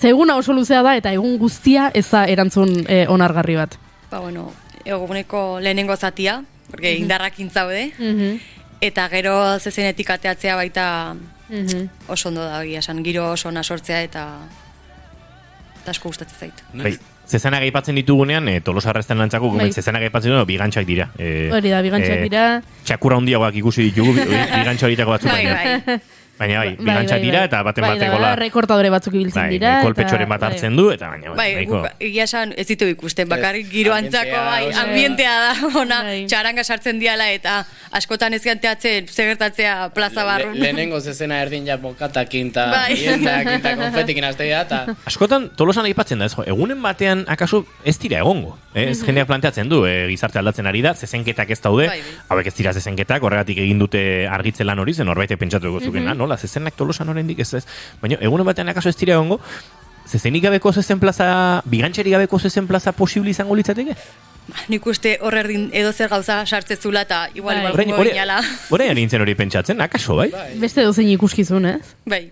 Ze 0.00 0.08
eguna 0.08 0.36
oso 0.36 0.52
luzea 0.52 0.82
da 0.82 0.94
eta 0.96 1.12
egun 1.12 1.36
guztia 1.38 1.90
ez 1.94 2.06
da 2.10 2.24
erantzun 2.24 2.86
eh, 2.88 3.04
onargarri 3.08 3.56
bat. 3.56 3.74
Ba, 4.10 4.18
bueno, 4.20 4.52
eguneko 4.84 5.58
lehenengo 5.60 5.96
zatia, 5.96 6.42
porque 6.70 6.94
indarrak 6.96 7.38
intzaude, 7.38 7.92
Mhm. 7.98 8.40
eta 8.80 9.08
gero 9.10 9.58
zezenetik 9.60 10.08
ateatzea 10.10 10.56
baita 10.56 11.14
Mhm. 11.50 11.88
oso 12.08 12.28
ondo 12.28 12.44
da, 12.44 12.62
egia 12.64 12.78
esan, 12.78 13.02
giro 13.04 13.30
oso 13.32 13.48
ona 13.48 13.62
sortzea 13.62 14.02
eta 14.02 14.38
eta 15.82 15.90
asko 15.90 16.08
gustatzen 16.08 16.36
zait. 16.38 16.54
Bai, 16.74 16.96
zezenak 17.26 17.62
aipatzen 17.62 17.94
ditugunean, 17.96 18.48
e, 18.48 18.60
tolosa 18.60 18.90
arresten 18.90 19.18
lantzako, 19.18 19.48
Bai. 19.50 19.66
bai. 19.66 19.72
zezenak 19.72 20.02
aipatzen 20.02 20.30
ditugu, 20.32 20.46
bigantxak 20.46 20.86
dira. 20.86 21.10
E, 21.18 21.50
Hori 21.52 21.70
da, 21.70 21.80
bigantxak 21.82 22.16
eh, 22.18 22.22
dira. 22.22 22.62
Txakurra 22.84 23.16
handiagoak 23.16 23.54
ikusi 23.56 23.82
ditugu, 23.90 24.12
bi- 24.14 24.24
bigantxa 24.28 24.86
horietako 24.86 25.10
batzuk 25.10 25.30
Bai, 25.30 25.46
bai. 25.46 26.00
Baina 26.40 26.62
bai, 26.62 26.70
bigantxak 26.78 27.20
dira, 27.20 27.42
eta 27.44 27.58
baten 27.66 27.84
bai, 27.84 27.90
bateko 27.98 28.18
la... 28.22 28.30
rekortadore 28.40 28.88
batzuk 28.94 29.12
ibiltzen 29.18 29.42
Bai, 29.42 29.50
dira. 29.58 29.72
kolpetxoren 29.84 30.24
eta- 30.24 30.30
bat 30.32 30.44
hartzen 30.48 30.76
du, 30.78 30.86
eta 30.94 31.10
baina, 31.12 31.34
Bai, 31.36 31.66
guk 31.68 31.84
egia 32.00 32.24
esan 32.24 32.54
ez 32.56 32.64
ditu 32.70 32.88
ikusten, 32.88 33.28
bakarrik 33.28 33.68
giro 33.68 33.92
ambientea, 33.92 34.22
antzako, 34.24 34.44
bai, 34.48 34.70
ambientea 34.84 35.34
da, 35.44 35.50
ona, 35.82 35.98
Bai. 36.06 36.22
txaranga 36.32 36.64
sartzen 36.64 36.98
diala, 37.02 37.26
eta 37.36 37.58
askotan 38.00 38.32
ez 38.38 38.40
ganteatzen, 38.46 39.06
zegertatzea 39.12 39.90
plaza 39.94 40.24
barrun. 40.24 40.54
Le, 40.56 40.62
lehenengo 40.64 41.00
zezena 41.00 41.42
erdin 41.44 41.66
ja 41.68 41.76
bokatakin, 41.76 42.48
eta 42.54 42.66
Bai. 42.72 42.96
eta 43.58 43.76
konfetikin 43.84 44.24
astea, 44.30 44.62
eta... 44.64 44.80
Askotan 45.12 45.50
tolosan 45.60 45.84
aipatzen 45.90 46.18
da, 46.24 46.30
ez 46.30 46.34
jo, 46.38 46.46
egunen 46.48 46.80
batean 46.82 47.26
akaso 47.28 47.66
ez 47.84 47.98
dira 48.00 48.22
egongo. 48.24 48.56
Eh? 48.72 48.88
Ez 48.94 49.02
jendeak 49.04 49.26
planteatzen 49.28 49.68
du, 49.68 49.82
eh, 49.84 50.06
gizarte 50.08 50.38
aldatzen 50.40 50.66
ari 50.70 50.80
da, 50.88 50.94
zezenketak 50.94 51.50
ez 51.52 51.60
daude, 51.60 51.88
Bai, 51.90 52.00
bai. 52.00 52.16
hauek 52.32 52.48
ez 52.48 52.54
dira 52.56 52.72
zezenketak, 52.72 53.22
horregatik 53.28 53.58
egin 53.66 53.78
dute 53.82 54.02
argitze 54.30 54.64
lan 54.64 54.78
hori, 54.78 54.94
zen 54.96 55.08
norbaitek 55.10 55.38
pentsatuko 55.42 55.80
zuken, 55.84 56.08
ah, 56.08 56.14
nola, 56.30 56.38
zezenak 56.38 56.78
tolosan 56.78 57.10
oraindik 57.10 57.42
ez 57.42 57.50
ez. 57.58 57.66
Baina 58.00 58.16
egunen 58.22 58.46
batean 58.46 58.70
akaso 58.70 58.88
ez 58.88 58.96
dira 58.96 59.18
egongo, 59.18 59.40
zezenik 60.06 60.42
gabeko 60.46 60.72
zezen 60.72 60.98
plaza, 61.02 61.62
bigantxeri 61.70 62.10
gabeko 62.16 62.38
zezen 62.38 62.66
plaza 62.70 62.92
posible 62.92 63.30
izango 63.30 63.54
litzateke? 63.58 63.94
Nik 64.72 64.86
uste 64.90 65.12
hor 65.22 65.34
erdin 65.38 65.68
edo 65.76 65.92
zer 65.92 66.08
gauza 66.10 66.40
sartzezula 66.46 67.04
eta 67.06 67.20
igual 67.38 67.60
Bai. 67.70 67.84
igual 67.86 68.08
ginala. 68.08 68.40
orain 68.74 68.94
nintzen 68.98 69.20
hori 69.22 69.34
pentsatzen, 69.38 69.80
akaso, 69.80 70.16
bai? 70.18 70.30
Beste 70.58 70.82
dozein 70.82 71.08
ikuskizun, 71.12 71.66
ez? 71.66 71.94
Bai. 72.06 72.30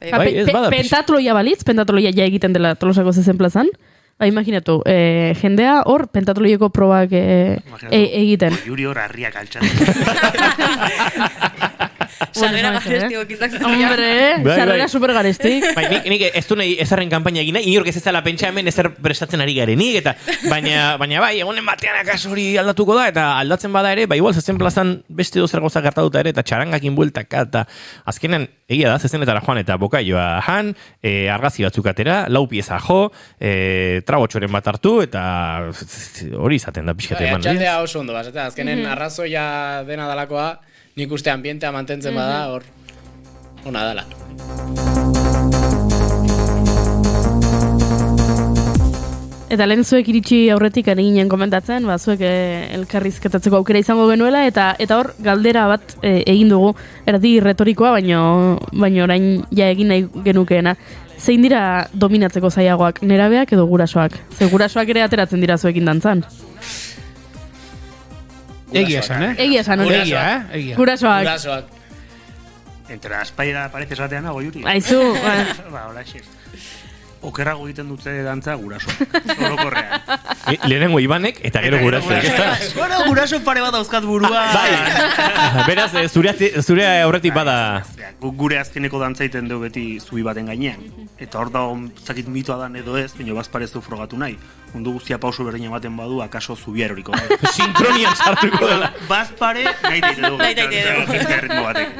Bai, 0.00 0.10
Ba, 0.10 0.18
Bai, 0.18 0.26
pe- 0.32 0.40
ez 0.40 0.46
pe- 0.48 0.52
bada 0.52 0.70
pix- 0.72 0.80
pentatloia 0.88 1.34
balitz, 1.36 1.62
pentatloia 1.64 2.10
ja 2.10 2.24
egiten 2.26 2.52
dela 2.52 2.74
tolosako 2.74 3.12
zezen 3.12 3.38
plazan. 3.38 3.68
Ba, 4.18 4.26
imaginatu, 4.26 4.80
eh, 4.86 5.34
jendea 5.40 5.82
hor 5.86 6.08
pentatloieko 6.08 6.68
probak 6.70 7.12
eh, 7.12 7.58
e, 7.90 8.00
egiten. 8.22 8.54
Yuri 8.66 8.84
hor 8.86 8.98
harriak 8.98 9.36
altxatzen. 9.36 9.70
Sarrera 12.54 12.72
garestiok 12.78 13.30
izan 13.36 13.54
Hombre, 13.64 14.10
Bai, 14.44 14.56
sarrera 14.56 14.84
bai. 14.84 14.88
super 14.88 15.12
garestik. 15.16 15.64
Bai, 15.76 15.84
nik, 15.90 16.06
nik 16.12 16.24
ez 16.34 16.44
du 16.48 16.56
nahi 16.58 16.76
ezarren 16.82 17.10
kanpaina 17.12 17.40
egin 17.42 17.56
nahi, 17.58 17.68
inork 17.72 17.88
ez 17.90 17.96
ezala 18.00 18.22
pentsa 18.24 18.48
hemen 18.48 18.68
ezer 18.70 18.90
prestatzen 19.02 19.42
ari 19.44 19.54
garenik, 19.56 19.98
eta 20.02 20.14
baina, 20.50 20.96
baina 21.00 21.20
bai, 21.24 21.32
egunen 21.42 21.66
batean 21.66 22.00
akaso 22.02 22.30
hori 22.34 22.46
aldatuko 22.60 22.96
da, 22.98 23.08
eta 23.12 23.26
aldatzen 23.40 23.72
bada 23.74 23.92
ere, 23.94 24.06
bai 24.10 24.18
igual 24.20 24.34
zezen 24.34 24.58
plazan 24.60 24.94
beste 25.08 25.40
dozer 25.42 25.60
gauza 25.64 25.82
gertatuta 25.84 26.20
ere, 26.22 26.34
eta 26.34 26.42
txarangakin 26.46 26.94
bueltaka, 26.96 27.44
eta 27.48 27.64
azkenen 28.10 28.46
egia 28.68 28.92
da, 28.92 28.98
zezenetara 28.98 29.42
joan, 29.44 29.58
eta 29.60 29.76
bokaioa 29.80 30.26
han, 30.46 30.74
e, 31.02 31.28
argazi 31.32 31.66
batzuk 31.66 31.86
atera, 31.90 32.24
lau 32.32 32.46
pieza 32.50 32.78
jo, 32.80 33.10
e, 33.40 34.00
trabotxoren 34.06 34.52
bat 34.52 34.68
hartu, 34.72 34.96
eta 35.04 35.24
hori 36.38 36.56
izaten 36.60 36.86
da 36.86 36.94
pixkate 36.96 37.24
Bai, 37.24 37.32
eman. 37.32 37.42
atxaldea 37.42 37.80
oso 37.84 38.00
ondo, 38.00 38.14
bazatea, 38.16 38.46
azkenen 38.52 38.84
arrazoia 38.86 39.82
dena 39.88 40.06
dalakoa, 40.10 40.48
nik 40.96 41.10
uste 41.12 41.30
ambientea 41.30 41.72
mantentzen 41.74 42.14
bada, 42.14 42.44
hor, 42.52 42.62
ona 43.66 43.82
dala. 43.88 44.04
Eta 49.54 49.66
lehen 49.68 49.84
zuek 49.84 50.08
iritsi 50.10 50.38
aurretik 50.50 50.88
ari 50.90 51.04
ginen 51.08 51.28
komentatzen, 51.30 51.84
ba, 51.86 51.98
zuek 51.98 52.22
eh, 52.26 52.70
elkarrizketatzeko 52.78 53.58
aukera 53.60 53.82
izango 53.82 54.06
genuela, 54.10 54.44
eta 54.50 54.72
eta 54.82 54.98
hor 54.98 55.12
galdera 55.22 55.66
bat 55.70 55.96
eh, 56.00 56.22
egin 56.30 56.54
dugu, 56.54 56.72
erdi 57.10 57.36
retorikoa, 57.42 57.92
baino, 57.98 58.22
baino 58.72 59.04
orain 59.06 59.28
ja 59.54 59.70
egin 59.74 59.90
nahi 59.90 60.08
genukeena. 60.26 60.74
Zein 61.18 61.42
dira 61.42 61.88
dominatzeko 61.94 62.50
zaiagoak, 62.50 63.02
nerabeak 63.02 63.54
edo 63.54 63.66
gurasoak? 63.70 64.18
Ze 64.34 64.50
gurasoak 64.50 64.90
ere 64.94 65.06
ateratzen 65.06 65.42
dira 65.42 65.58
zuekin 65.58 65.86
dantzan. 65.90 66.26
Egia 68.72 69.00
esan, 69.00 69.22
eh? 69.22 69.34
Egia 69.38 69.60
esan, 69.60 69.80
hori. 69.80 69.94
Egia, 69.94 70.22
eh? 70.36 70.58
Egia. 70.60 70.76
Gurasoak. 70.76 71.20
Gurasoak. 71.24 71.64
Entre 72.88 73.14
aspaira 73.14 73.68
parece 73.72 73.94
esatean 73.94 74.24
nago, 74.24 74.42
Yuri. 74.42 74.64
Aizu, 74.68 75.00
ba, 75.72 75.86
hola, 75.88 76.04
xez. 76.04 76.24
Okerrago 77.24 77.64
egiten 77.68 77.88
dute 77.88 78.12
dantza 78.22 78.54
guraso. 78.60 78.90
Orokorrean. 79.46 80.02
E, 80.46 80.58
lehenengo 80.68 81.00
Ibanek, 81.00 81.38
eta 81.48 81.62
gero 81.64 81.78
gurasoek, 81.80 82.24
ez 82.24 82.34
da? 82.36 82.48
Bueno, 82.76 82.98
guraso 83.08 83.40
pare 83.44 83.62
bat 83.64 83.72
dauzkat 83.72 84.04
burua. 84.04 84.44
Bai, 84.52 84.72
beraz, 85.70 85.92
eh, 85.96 86.08
zure, 86.08 86.34
zure 86.62 86.86
aurretik 87.02 87.34
bada... 87.34 87.84
Gure 88.20 88.58
azkeneko 88.60 89.00
dantza 89.00 89.24
egiten 89.24 89.48
dugu 89.48 89.66
beti 89.68 89.84
zubi 90.00 90.24
baten 90.26 90.50
gainean. 90.50 90.82
Eta 91.20 91.40
hor 91.40 91.52
da, 91.54 91.64
zakit 92.04 92.28
mitoa 92.28 92.58
dan 92.64 92.76
edo 92.76 92.98
ez, 93.00 93.12
baina 93.16 93.36
bazparezu 93.36 93.82
frogatu 93.84 94.20
nahi. 94.20 94.36
Mundu 94.74 94.96
guztia 94.96 95.20
pauso 95.22 95.44
berdin 95.46 95.68
ematen 95.68 95.94
badu, 95.96 96.18
akaso 96.24 96.56
zubia 96.56 96.88
eroriko. 96.88 97.14
Sinkronian 97.54 98.16
sartuko 98.16 98.66
dela. 98.66 98.90
Bazpare, 99.08 99.62
nahi 99.84 100.00
daite 100.02 100.24
dugu. 100.24 100.38
Nahi 100.40 100.56
daite 100.58 100.80
dugu. 100.88 101.04
Beste 101.12 101.40
ritmo 101.44 101.60
batek. 101.68 101.92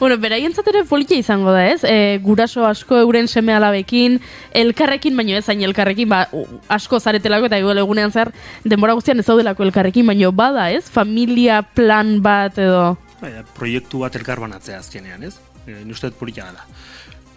bueno, 0.00 0.16
beraientzat 0.22 0.70
ere 0.72 0.84
politia 0.88 1.20
izango 1.20 1.52
da, 1.52 1.66
ez? 1.68 1.82
E, 1.84 2.16
guraso 2.24 2.64
asko 2.66 3.02
euren 3.02 3.28
seme 3.28 3.52
alabekin, 3.52 4.16
elkarrekin, 4.56 5.16
baino 5.20 5.36
ez 5.36 5.44
zain 5.44 5.62
elkarrekin, 5.68 6.08
ba, 6.08 6.24
asko 6.72 7.00
zaretelako 7.00 7.50
eta 7.50 7.60
igual 7.68 7.82
egunean 7.84 8.12
zer, 8.12 8.32
denbora 8.64 8.94
guztian 8.96 9.20
ez 9.20 9.26
daudelako 9.28 9.62
elkarrekin, 9.68 10.06
baino 10.08 10.32
bada, 10.32 10.70
ez? 10.72 10.86
Familia 10.88 11.60
plan 11.62 12.16
bat 12.24 12.56
edo... 12.58 12.96
Bai, 13.20 13.34
proiektu 13.54 14.00
bat 14.00 14.16
elkar 14.16 14.40
banatzea 14.40 14.78
azkenean, 14.80 15.22
ez? 15.28 15.36
E, 15.66 15.82
ni 15.84 15.92
uste 15.92 16.08
dut 16.08 16.16
polita 16.18 16.46
dela. 16.48 16.64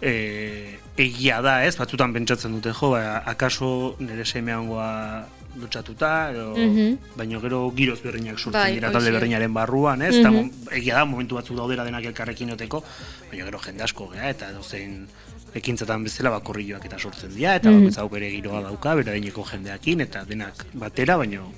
E, 0.00 0.78
egia 0.96 1.40
da, 1.44 1.60
ez? 1.66 1.76
Batzutan 1.78 2.12
pentsatzen 2.14 2.54
dute, 2.56 2.72
jo, 2.74 2.90
ba, 2.94 3.22
akaso 3.26 3.94
nire 4.02 4.24
semeangoa 4.26 5.26
lotxatuta, 5.60 6.30
edo, 6.32 6.54
Mhm. 6.56 6.96
baino 7.14 7.38
gero 7.42 7.70
giroz 7.76 8.00
berriak 8.02 8.38
sortzen 8.38 8.52
Bai, 8.60 8.72
dira 8.74 8.90
talde 8.90 9.10
hoxe. 9.10 9.18
berrinaren 9.18 9.52
barruan, 9.52 10.00
ez? 10.02 10.14
Eta 10.16 10.30
Mhm. 10.30 10.50
egia 10.72 10.94
da, 10.96 11.04
momentu 11.04 11.34
batzuk 11.36 11.56
daudera 11.56 11.84
denak 11.84 12.04
elkarrekin 12.04 12.50
oteko, 12.52 12.82
baina 13.30 13.44
gero 13.44 13.58
jende 13.60 13.84
asko 13.84 14.08
gea, 14.14 14.30
eta 14.30 14.50
dozein 14.52 15.06
ekintzatan 15.54 16.04
bezala 16.04 16.30
bakorrioak 16.30 16.84
eta 16.86 16.98
sortzen 16.98 17.34
dira, 17.34 17.56
eta 17.56 17.70
Mhm. 17.70 17.78
bakoitza 17.80 18.08
bere 18.08 18.30
giroa 18.30 18.62
dauka, 18.62 18.94
bere 18.94 19.10
adineko 19.10 19.44
jendeakin, 19.44 20.00
eta 20.00 20.24
denak 20.24 20.64
batera, 20.74 21.16
baino 21.16 21.52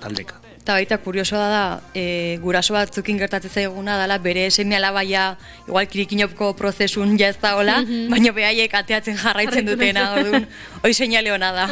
taldeka. 0.00 0.34
Eta 0.60 0.74
baita 0.76 0.98
kuriosoa 0.98 1.46
da, 1.48 1.80
e, 1.94 2.38
guraso 2.42 2.74
batzukin 2.74 3.16
gertatzen 3.18 3.50
zaiguna 3.50 3.96
dela 3.98 4.18
bere 4.18 4.50
seme 4.50 4.76
alabaia 4.76 5.36
igual 5.66 5.86
kirikinopko 5.88 6.52
prozesun 6.54 7.16
ja 7.18 7.28
ez 7.28 7.38
da 7.40 7.56
hola, 7.56 7.82
baina 8.10 8.30
behaiek 8.32 8.74
ateatzen 8.74 9.16
jarraitzen 9.16 9.66
dutena, 9.66 10.12
orduan, 10.14 10.46
hoi 10.82 10.92
seinale 10.94 11.32
ona 11.32 11.52
da. 11.52 11.66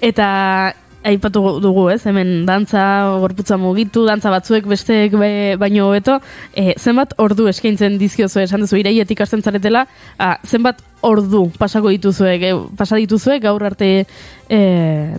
Eta 0.00 0.74
aipatu 1.06 1.42
dugu, 1.62 1.88
ez? 1.92 2.02
Hemen 2.06 2.44
dantza, 2.46 2.82
gorputza 3.22 3.58
mugitu, 3.60 4.04
dantza 4.08 4.30
batzuek 4.32 4.66
besteek 4.68 5.14
be, 5.18 5.30
baino 5.60 5.88
hobeto, 5.88 6.18
e, 6.54 6.74
zenbat 6.78 7.14
ordu 7.22 7.48
eskaintzen 7.50 7.98
dizkiozu 8.00 8.42
esan 8.42 8.64
duzu 8.64 8.80
iraietik 8.80 9.22
hasten 9.22 9.42
zaretela, 9.42 9.86
a, 10.18 10.36
zenbat 10.46 10.82
ordu 11.06 11.46
pasako 11.58 11.92
dituzue, 11.94 12.36
ge, 12.42 12.54
pasa 12.78 12.98
dituzue 12.98 13.38
gaur 13.44 13.64
arte 13.64 13.90
e, 14.48 14.60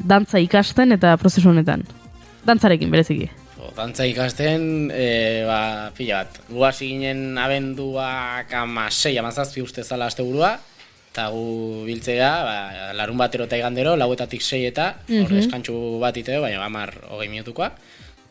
dantza 0.03 0.41
ikasten 0.43 0.97
eta 0.97 1.15
prozesu 1.21 1.51
honetan. 1.53 1.85
Dantzarekin 2.45 2.91
bereziki. 2.91 3.29
Jo, 3.59 3.71
dantza 3.77 4.07
ikasten, 4.07 4.89
e, 4.95 5.45
ba, 5.47 5.61
pila 5.95 6.23
bat. 6.23 6.41
Gu 6.49 6.73
ginen 6.79 7.37
abenduak 7.37 8.53
amasei, 8.53 9.17
amazazpi 9.17 9.63
uste 9.63 9.83
zala 9.83 10.07
aste 10.11 10.23
burua, 10.23 10.57
eta 11.11 11.27
gu 11.33 11.83
biltzea, 11.87 12.31
ba, 12.45 12.57
larun 12.93 13.17
batero 13.17 13.45
eta 13.49 13.57
igandero, 13.57 13.95
lauetatik 13.97 14.41
sei 14.41 14.65
eta, 14.69 14.95
hor 15.09 15.29
Mhm. 15.31 15.35
deskantxu 15.39 15.99
bat 15.99 16.15
iteo, 16.17 16.41
baina 16.41 16.63
amar 16.65 16.93
hogei 17.09 17.27
minutukoa. 17.29 17.71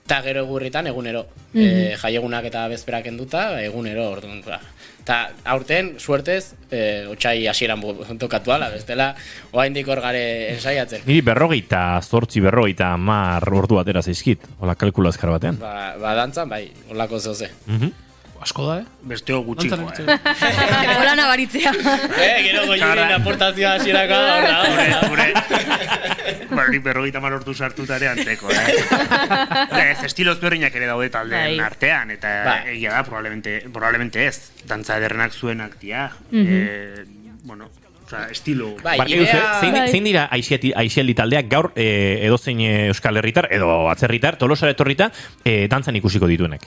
Eta 0.09 0.23
gero 0.23 0.41
egurritan 0.47 0.87
egunero. 0.87 1.27
e, 1.55 1.97
jaiegunak 2.01 2.45
eta 2.45 2.69
bezperak 2.69 3.07
enduta, 3.07 3.61
egunero, 3.63 4.11
orduan. 4.11 4.43
Ba. 4.45 4.61
Eta 5.03 5.31
aurten, 5.45 5.95
suertez, 5.99 6.55
e, 6.71 7.07
otxai 7.09 7.47
hasieran 7.49 7.81
tokatu 8.19 8.53
ala, 8.53 8.69
bestela, 8.69 9.15
oaindik 9.53 9.89
hor 9.89 10.01
gare 10.01 10.53
ensaiatzen. 10.55 11.03
Niri 11.07 11.21
berrogeita, 11.23 12.01
zortzi 12.03 12.41
berrogeita 12.41 12.97
mar 12.97 13.43
ordu 13.53 13.79
atera 13.81 14.03
zaizkit. 14.03 14.41
Hola, 14.61 14.75
kalkulu 14.77 15.09
azkar 15.09 15.31
batean. 15.31 15.59
Ba, 15.59 15.97
ba 16.01 16.15
dantzan, 16.15 16.49
bai, 16.49 16.71
olako 16.91 17.19
zoze. 17.19 17.49
Mhm. 17.67 17.93
Asko 18.41 18.67
da, 18.69 18.75
eh? 18.81 18.85
Besteo 19.11 19.41
gutxikoa, 19.43 19.79
Dantzan 19.91 20.09
eh? 20.09 20.97
Hola 21.01 21.15
nabaritzea. 21.19 21.73
Eh, 22.23 22.37
gero 22.47 22.67
goiurin 22.71 23.13
aportazioa 23.17 23.73
hasierako 23.79 24.19
da, 24.19 24.37
hor 24.37 24.69
Gure, 24.69 24.87
da. 24.93 25.01
gure, 25.09 26.47
Barri 26.59 26.79
berrogeita 26.83 27.21
marortu 27.23 27.55
sartuta 27.55 27.97
ere 27.99 28.09
antzeko, 28.13 28.51
eh? 28.51 29.91
ez, 29.91 30.05
estilo 30.07 30.33
ezberdinak 30.37 30.75
ere 30.75 30.87
daude 30.91 31.11
taldeen 31.15 31.57
Bai. 31.57 31.67
artean, 31.67 32.11
eta 32.15 32.33
Bai. 32.47 32.59
egia 32.77 32.95
da, 32.97 33.03
probablemente, 33.07 33.59
probablemente 33.73 34.27
ez. 34.27 34.53
Dantza 34.71 34.97
ederrenak 34.99 35.33
zuenak 35.35 35.79
dia. 35.83 36.09
eh, 36.33 37.05
bueno, 37.45 37.69
oza, 38.07 38.27
estilo... 38.31 38.75
Bai, 38.83 38.99
idea- 39.07 39.31
zu, 39.61 39.67
zein, 39.67 39.79
zein 39.93 40.05
dira 40.05 40.29
aixialdi 40.33 41.15
taldeak 41.15 41.49
gaur 41.51 41.71
e, 41.77 41.89
edozein 42.27 42.61
eh, 42.61 42.87
euskal 42.93 43.17
herritar 43.21 43.49
edo 43.53 43.89
atzerritar, 43.91 44.37
tolosara 44.41 44.73
etorrita, 44.75 45.11
e, 45.45 45.67
dantzan 45.69 45.97
ikusiko 46.01 46.27
dituenek. 46.31 46.67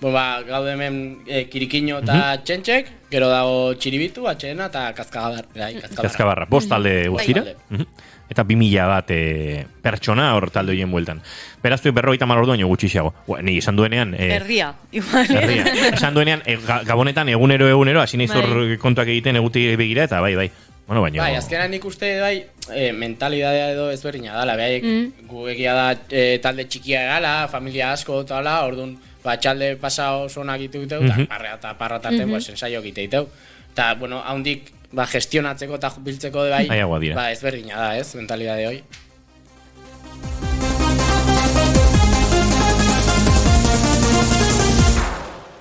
Bo, 0.00 0.10
ba, 0.12 0.42
gaude 0.44 0.72
hemen 0.74 0.96
e, 1.26 1.46
kirikino 1.48 2.02
eta 2.02 2.36
txentxek, 2.44 2.90
gero 3.10 3.30
dago 3.32 3.72
txiribitu, 3.80 4.26
atxena 4.28 4.66
eta 4.68 4.90
kaskabar. 4.96 5.46
Bai, 5.54 5.70
kaskabarra. 5.80 6.02
Kazkabarra, 6.10 6.46
bost 6.50 6.68
talde 6.68 7.08
guztira. 7.08 7.42
talde. 7.46 7.56
Mhm. 7.70 7.86
Eta 8.28 8.42
bi 8.42 8.56
mila 8.58 8.88
bat 8.90 9.10
e, 9.14 9.64
pertsona 9.80 10.32
hor 10.34 10.50
talde 10.50 10.72
horien 10.74 10.90
bueltan. 10.90 11.20
Beraz, 11.62 11.78
du 11.84 11.92
berrogeita 11.94 12.26
mar 12.26 12.40
orduaino 12.42 12.66
gutxixago. 12.68 13.14
Ua, 13.30 13.40
ni 13.40 13.54
esan 13.62 13.76
duenean... 13.78 14.12
E, 14.18 14.32
Erdia, 14.34 14.72
igual. 14.92 15.30
Herria. 15.30 15.64
Esan 15.92 16.12
duenean, 16.18 16.42
e, 16.44 16.56
ga- 16.58 16.82
gabonetan 16.84 17.28
egunero 17.32 17.68
egunero, 17.70 18.02
hasi 18.02 18.18
naiz 18.18 18.32
hor 18.34 18.50
Bai. 18.50 18.76
kontuak 18.82 19.08
egiten 19.14 19.38
eguti 19.38 19.62
begira, 19.78 20.04
eta 20.10 20.20
bai, 20.20 20.34
bai. 20.34 20.50
Bueno, 20.88 21.02
baina... 21.02 21.22
Bai, 21.22 21.36
azkenan 21.38 21.70
nik 21.70 21.84
uste 21.86 22.10
bai, 22.20 22.34
e, 22.74 22.90
mentalidadea 22.92 23.70
edo 23.72 23.88
ezberdina 23.94 24.34
dala, 24.36 24.56
bai, 24.58 24.80
Mm. 24.82 25.26
gu 25.30 25.46
egia 25.54 25.72
da 25.78 25.86
e, 26.10 26.38
talde 26.42 26.66
txikia 26.66 27.04
egala, 27.06 27.36
familia 27.48 27.92
asko 27.94 28.20
eta 28.26 28.42
orduan, 28.66 28.96
ba, 29.26 29.34
txalde 29.42 29.74
pasa 29.82 30.12
oso 30.22 30.40
onak 30.44 30.60
itu 30.68 30.84
diteu, 30.84 31.02
eta 31.02 31.26
parrea 31.26 31.56
eta 31.58 31.74
parra 31.78 31.98
tarte, 32.00 32.22
pues, 32.30 32.48
ensaio 32.54 32.78
egite 32.84 33.08
diteu. 33.08 33.26
Eta, 33.72 33.94
bueno, 33.98 34.22
haundik, 34.24 34.70
ba, 34.92 35.06
gestionatzeko 35.10 35.80
eta 35.80 35.90
biltzeko 35.98 36.46
de 36.46 36.54
bai, 36.54 36.64
dira. 37.02 37.16
ba, 37.18 37.26
ezberdina 37.34 37.76
da, 37.82 37.90
ez, 37.98 38.14
mentalidade 38.14 38.70
hoi. 38.70 38.80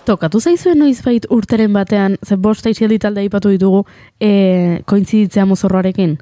Tokatu 0.06 0.38
zaizuen 0.40 0.78
noizbait 0.78 1.26
urteren 1.34 1.74
batean, 1.74 2.20
ze 2.22 2.36
bost 2.38 2.68
aizialdi 2.70 3.00
talde 3.02 3.24
aipatu 3.24 3.50
ditugu, 3.50 3.82
e, 4.22 4.82
kointziditzea 4.86 5.48
mozorroarekin? 5.50 6.20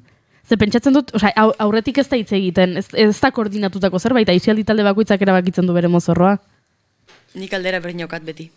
Ze 0.48 0.56
pentsatzen 0.60 0.96
dut, 0.96 1.12
osea, 1.16 1.34
au- 1.36 1.52
aurretik 1.66 2.00
ez 2.00 2.08
da 2.08 2.16
hitz 2.20 2.32
egiten, 2.32 2.78
ez, 2.80 2.88
ez 2.94 3.20
da 3.20 3.32
koordinatutako 3.36 4.00
zerbait, 4.00 4.30
aizialdi 4.32 4.64
talde 4.64 4.84
bakoitzak 4.88 5.22
erabakitzen 5.22 5.68
du 5.68 5.76
bere 5.76 5.92
mozorroa. 5.92 6.38
Nik 7.36 7.54
aldera 7.58 7.80
berdinokat 7.82 8.24
beti. 8.28 8.50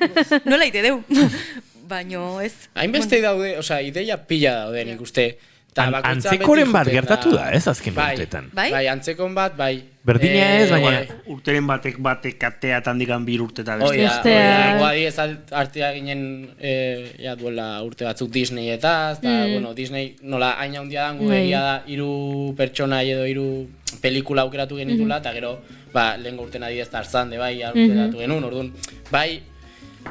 Nola 0.50 0.66
ite 0.66 0.82
deu? 0.82 1.00
Baino 1.88 2.40
ez. 2.40 2.54
Hainbeste 2.74 3.20
daude, 3.22 3.56
osea, 3.60 3.82
ideia 3.84 4.16
pila 4.26 4.54
daude 4.64 4.84
nik 4.88 5.00
uste. 5.04 5.34
Ta 5.74 5.88
An- 5.88 5.92
bakoitza 5.96 6.30
antzekoren 6.30 6.70
bat 6.72 6.86
gertatu 6.86 7.32
da, 7.34 7.48
ez, 7.50 7.64
azken 7.66 7.96
bai, 7.96 8.12
urteetan. 8.14 8.44
Bai? 8.54 8.68
Bai, 8.70 8.84
antzekon 8.92 9.32
bat, 9.34 9.56
bai. 9.58 9.72
Berdina 10.06 10.44
ez, 10.60 10.68
baina- 10.70 11.00
bai. 11.00 11.16
Urteren 11.34 11.66
batek 11.66 11.98
batek 11.98 12.36
katea 12.38 12.78
tandikan 12.86 13.24
bir 13.26 13.42
urte 13.42 13.64
eta 13.64 13.74
Hoi 13.82 13.96
beste. 13.98 14.04
Bestea. 14.06 14.38
hoi 14.38 14.44
da. 14.46 14.76
Igual 14.76 14.88
adibidez 14.92 15.50
artea 15.62 15.88
ginen 15.96 16.22
eh, 16.60 17.16
ja, 17.24 17.34
duela 17.40 17.66
urte 17.82 18.06
batzuk 18.06 18.30
Disney 18.30 18.70
eta, 18.70 18.92
eta 19.18 19.32
bueno, 19.50 19.74
Disney 19.74 20.14
nola 20.22 20.52
hain 20.62 20.76
handia 20.78 21.08
dango 21.08 21.26
Bai. 21.28 21.40
egia 21.42 21.60
da 21.66 21.74
hiru 21.90 22.54
pertsona 22.56 23.02
edo 23.02 23.26
hiru 23.26 23.48
pelikula 24.00 24.42
aukeratu 24.46 24.78
genitula, 24.78 25.18
eta 25.24 25.32
gero, 25.34 25.56
ba, 25.94 26.16
lehen 26.18 26.38
urten 26.42 26.66
adibidez 26.66 26.90
Tarzan 26.92 27.30
de 27.30 27.38
bai 27.38 27.54
aukeratu 27.62 28.20
genuen, 28.20 28.44
orduan, 28.50 28.72
bai, 29.12 29.40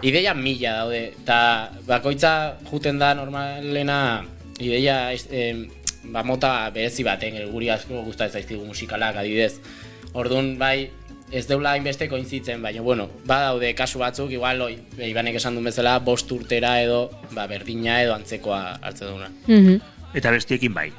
ideia 0.02 0.34
mila 0.34 0.78
daude, 0.80 1.04
eta 1.12 1.38
bakoitza 1.88 2.34
juten 2.72 3.00
da 3.00 3.14
normalena 3.20 4.24
ideia 4.60 5.12
em, 5.30 5.68
ba, 6.12 6.24
mota 6.24 6.56
berezi 6.74 7.06
baten, 7.06 7.38
guri 7.52 7.70
asko 7.74 8.04
gustatzen 8.08 8.42
zaizkigu 8.42 8.66
musikalak 8.66 9.20
adibidez. 9.20 9.60
Orduan, 10.14 10.54
bai, 10.62 10.90
ez 11.34 11.46
deula 11.50 11.74
hainbeste 11.74 12.08
koinzitzen, 12.10 12.62
baina, 12.62 12.82
bueno, 12.86 13.10
badaude 13.26 13.74
kasu 13.78 14.02
batzuk, 14.02 14.32
igual, 14.32 14.62
oi, 14.62 14.78
Ibanek 15.10 15.40
esan 15.42 15.58
duen 15.58 15.72
bezala, 15.72 15.98
bost 16.00 16.32
urtera 16.32 16.76
edo, 16.84 17.08
ba, 17.34 17.48
berdina 17.50 18.02
edo 18.04 18.14
antzekoa 18.16 18.64
hartzen 18.82 19.16
duna. 19.16 19.32
Mhm. 19.48 19.82
Eta 20.14 20.32
bestiekin 20.32 20.74
bai. 20.74 20.92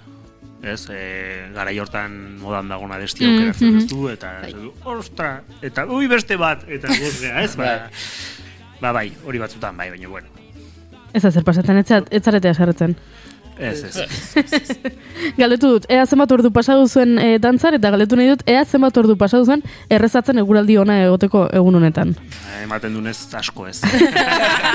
Ez, 0.65 0.87
e, 0.91 1.51
garai 1.55 1.79
hortan 1.79 2.15
modan 2.41 2.69
dagona 2.73 2.97
desti 2.99 3.27
aukeratzen 3.29 3.77
ez 3.79 3.87
du, 3.91 4.07
eta 4.09 4.31
ez 4.47 4.55
du, 4.55 4.71
ostra, 4.85 5.43
eta 5.63 5.85
ui 5.87 6.07
beste 6.09 6.37
bat, 6.41 6.65
eta 6.69 6.89
guzgea, 7.03 7.43
ez, 7.45 7.53
ba, 7.61 7.75
ba 8.81 8.93
bai, 8.97 9.11
hori 9.27 9.39
batzutan 9.43 9.77
bai, 9.77 9.91
baina 9.93 10.09
bueno, 10.09 10.29
Ez 11.15 11.23
da 11.23 11.31
zer 11.31 11.45
pasatzen, 11.47 11.77
ez, 11.79 11.87
za- 11.87 12.03
ez 12.11 12.23
zarete 12.27 12.49
aserretzen. 12.51 12.97
Ez, 13.59 13.85
ez. 13.85 14.05
Galdetu 15.41 15.71
dut, 15.75 15.87
ea 15.93 16.05
zenbat 16.07 16.33
ordu 16.35 16.51
pasa 16.55 16.77
duzuen 16.79 17.19
e, 17.19 17.39
dantzar, 17.43 17.77
eta 17.79 17.91
galdetu 17.95 18.19
nahi 18.19 18.33
dut, 18.33 18.43
ea 18.51 18.65
zenbat 18.65 18.97
ordu 19.01 19.17
pasa 19.21 19.41
duzuen 19.43 19.63
errezatzen 19.93 20.39
eguraldi 20.43 20.79
ona 20.81 21.01
egoteko 21.07 21.47
egun 21.55 21.79
honetan. 21.81 22.15
Ematen 22.65 22.95
dunez 22.97 23.17
asko 23.39 23.69
ez. 23.71 23.81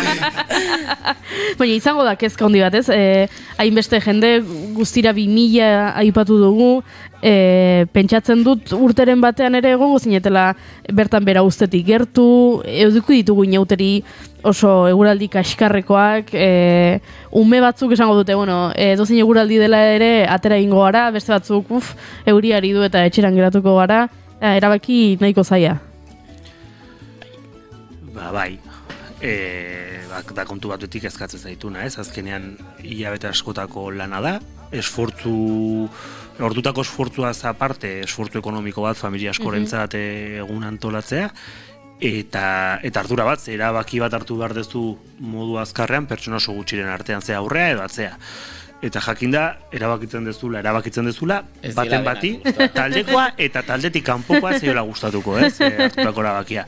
Baina 1.59 1.73
izango 1.73 2.05
da 2.07 2.15
kezka 2.19 2.47
handi 2.47 2.63
bat, 2.63 2.79
ez? 2.79 2.87
E, 2.93 3.27
hainbeste 3.59 3.99
jende 4.03 4.39
guztira 4.77 5.13
bi 5.15 5.27
mila 5.31 5.93
aipatu 5.99 6.39
dugu, 6.39 6.71
e, 7.21 7.85
pentsatzen 7.93 8.43
dut 8.45 8.73
urteren 8.75 9.21
batean 9.21 9.57
ere 9.59 9.73
egongo 9.75 9.99
zinetela 9.99 10.53
bertan 10.95 11.25
bera 11.27 11.43
ustetik 11.45 11.85
gertu, 11.87 12.27
eduku 12.63 13.17
ditugu 13.19 13.45
inauteri 13.47 13.91
oso 14.43 14.87
eguraldi 14.87 15.27
kaskarrekoak, 15.31 16.31
e, 16.33 16.99
ume 17.35 17.59
batzuk 17.63 17.93
esango 17.95 18.15
dute, 18.19 18.35
bueno, 18.35 18.71
e, 18.75 18.95
dozin 18.99 19.19
eguraldi 19.19 19.59
dela 19.59 19.81
ere 19.95 20.25
atera 20.29 20.57
ingo 20.61 20.81
gara, 20.85 21.09
beste 21.11 21.33
batzuk, 21.33 21.71
uf, 21.79 21.93
euriari 22.25 22.71
du 22.75 22.83
eta 22.85 23.03
etxeran 23.07 23.35
geratuko 23.35 23.75
gara, 23.81 24.05
e, 24.39 24.55
erabaki 24.55 25.17
nahiko 25.21 25.43
zaia. 25.43 25.77
Ba, 28.15 28.31
bai. 28.31 28.53
E, 29.19 29.33
bak, 30.07 30.31
da 30.35 30.45
kontu 30.47 30.71
batutik 30.71 31.03
ezkatzen 31.09 31.43
zaituna, 31.43 31.83
ez? 31.83 31.97
Azkenean 31.99 32.53
hilabete 32.83 33.27
askotako 33.27 33.89
lana 33.91 34.23
da, 34.23 34.37
esfortzu 34.71 35.35
ordutako 36.39 36.85
esfortzuaz 36.85 37.43
aparte, 37.49 37.99
esfortzu 38.05 38.39
ekonomiko 38.39 38.83
bat 38.85 38.97
familia 38.99 39.33
askorentzat 39.33 39.97
eh, 39.99 40.39
egun 40.39 40.63
antolatzea 40.63 41.27
eta 41.99 42.79
eta 42.83 43.01
ardura 43.03 43.25
bat, 43.27 43.39
ze 43.39 43.53
erabaki 43.53 43.99
bat 43.99 44.13
hartu 44.13 44.37
behar 44.39 44.53
dezu 44.55 44.97
modu 45.19 45.57
azkarrean 45.59 46.07
pertsona 46.07 46.37
oso 46.37 46.53
gutxiren 46.55 46.87
artean 46.87 47.21
ze 47.21 47.35
aurrea 47.35 47.71
edo 47.75 47.83
atzea. 47.83 48.17
Eta 48.81 49.01
jakinda 49.03 49.57
erabakitzen 49.75 50.23
dezula, 50.23 50.61
erabakitzen 50.63 51.05
dezula, 51.05 51.41
Ez 51.61 51.73
baten 51.75 52.05
bati, 52.05 52.37
taldekoa 52.77 53.33
eta 53.37 53.63
taldetik 53.67 54.05
kanpokoa 54.07 54.53
zeiola 54.59 54.85
gustatuko, 54.87 55.35
ez? 55.37 55.57
E, 55.59 55.73
hartutako 55.89 56.23
erabakia. 56.23 56.63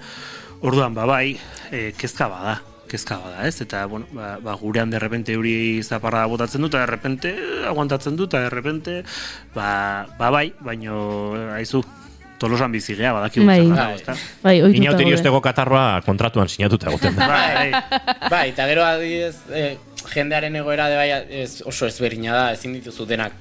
Orduan, 0.60 0.94
ba 0.94 1.06
bai, 1.08 1.38
e, 1.72 1.94
kezka 1.96 2.28
bada, 2.28 2.58
kezka 2.91 3.15
bada, 3.15 3.48
ez? 3.48 3.62
Eta, 3.63 3.86
bueno, 3.88 4.12
ba, 4.12 4.34
ba 4.44 4.58
gurean 4.60 4.91
derrepente 4.91 5.32
euri 5.38 5.80
zaparra 5.88 6.26
botatzen 6.28 6.62
dut, 6.62 6.74
eta 6.74 6.84
derrepente 6.84 7.32
aguantatzen 7.72 8.20
dut, 8.20 8.34
eta 8.34 8.44
derrepente, 8.50 9.00
ba, 9.56 9.72
ba 10.20 10.36
bai, 10.36 10.50
baino, 10.60 11.00
aizu, 11.56 11.86
tolosan 12.41 12.73
bizigea, 12.73 13.13
badakigu 13.13 13.45
Bai. 13.47 13.60
zer 13.62 13.71
Bai. 13.75 14.17
Bai, 14.41 14.56
ohituta 14.65 14.82
Inauteri 14.82 15.15
osteko 15.15 15.41
katarroa 15.45 16.01
kontratuan 16.06 16.49
sinatuta 16.49 16.89
egoten 16.91 17.17
da. 17.17 17.30
Bai, 17.36 17.71
Bai, 18.30 18.43
eta 18.51 18.67
gero 18.71 18.86
adibidez, 18.86 19.36
eh, 19.54 19.71
jendearen 20.12 20.56
egoera 20.62 20.89
de 20.89 20.99
bai 20.99 21.10
ez, 21.43 21.62
oso 21.67 21.88
ezberdina 21.89 22.34
da, 22.36 22.45
ezin 22.58 22.73
dituzu 22.80 23.06
denak 23.10 23.36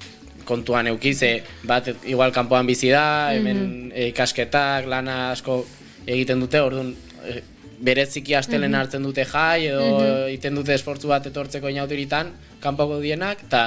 kontuan 0.48 0.90
eukize, 0.90 1.32
bat 1.68 1.88
igual 2.10 2.34
kanpoan 2.34 2.68
bizi 2.68 2.90
da, 2.92 3.32
hemen 3.34 3.90
eh, 3.94 4.10
ikasketak, 4.10 4.88
lana 4.90 5.30
asko 5.30 5.62
egiten 6.06 6.42
dute, 6.42 6.60
orduan 6.64 6.92
eh, 7.24 7.40
bereziki 7.80 8.34
astelen 8.36 8.74
hartzen 8.76 9.04
dute 9.06 9.24
jai, 9.24 9.70
edo 9.70 10.00
egiten 10.26 10.58
dute 10.58 10.74
esfortzu 10.76 11.08
bat 11.08 11.26
etortzeko 11.30 11.70
inauteritan, 11.72 12.34
kanpoko 12.60 12.98
dienak, 13.00 13.46
eta 13.48 13.62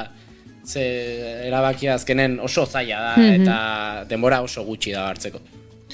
ze 0.65 0.83
erabakia 1.47 1.95
azkenen 1.95 2.39
oso 2.39 2.65
zaila 2.65 2.99
da, 3.01 3.15
eta 3.35 3.57
denbora 4.09 4.41
oso 4.41 4.63
gutxi 4.63 4.93
da 4.95 5.07
hartzeko. 5.09 5.41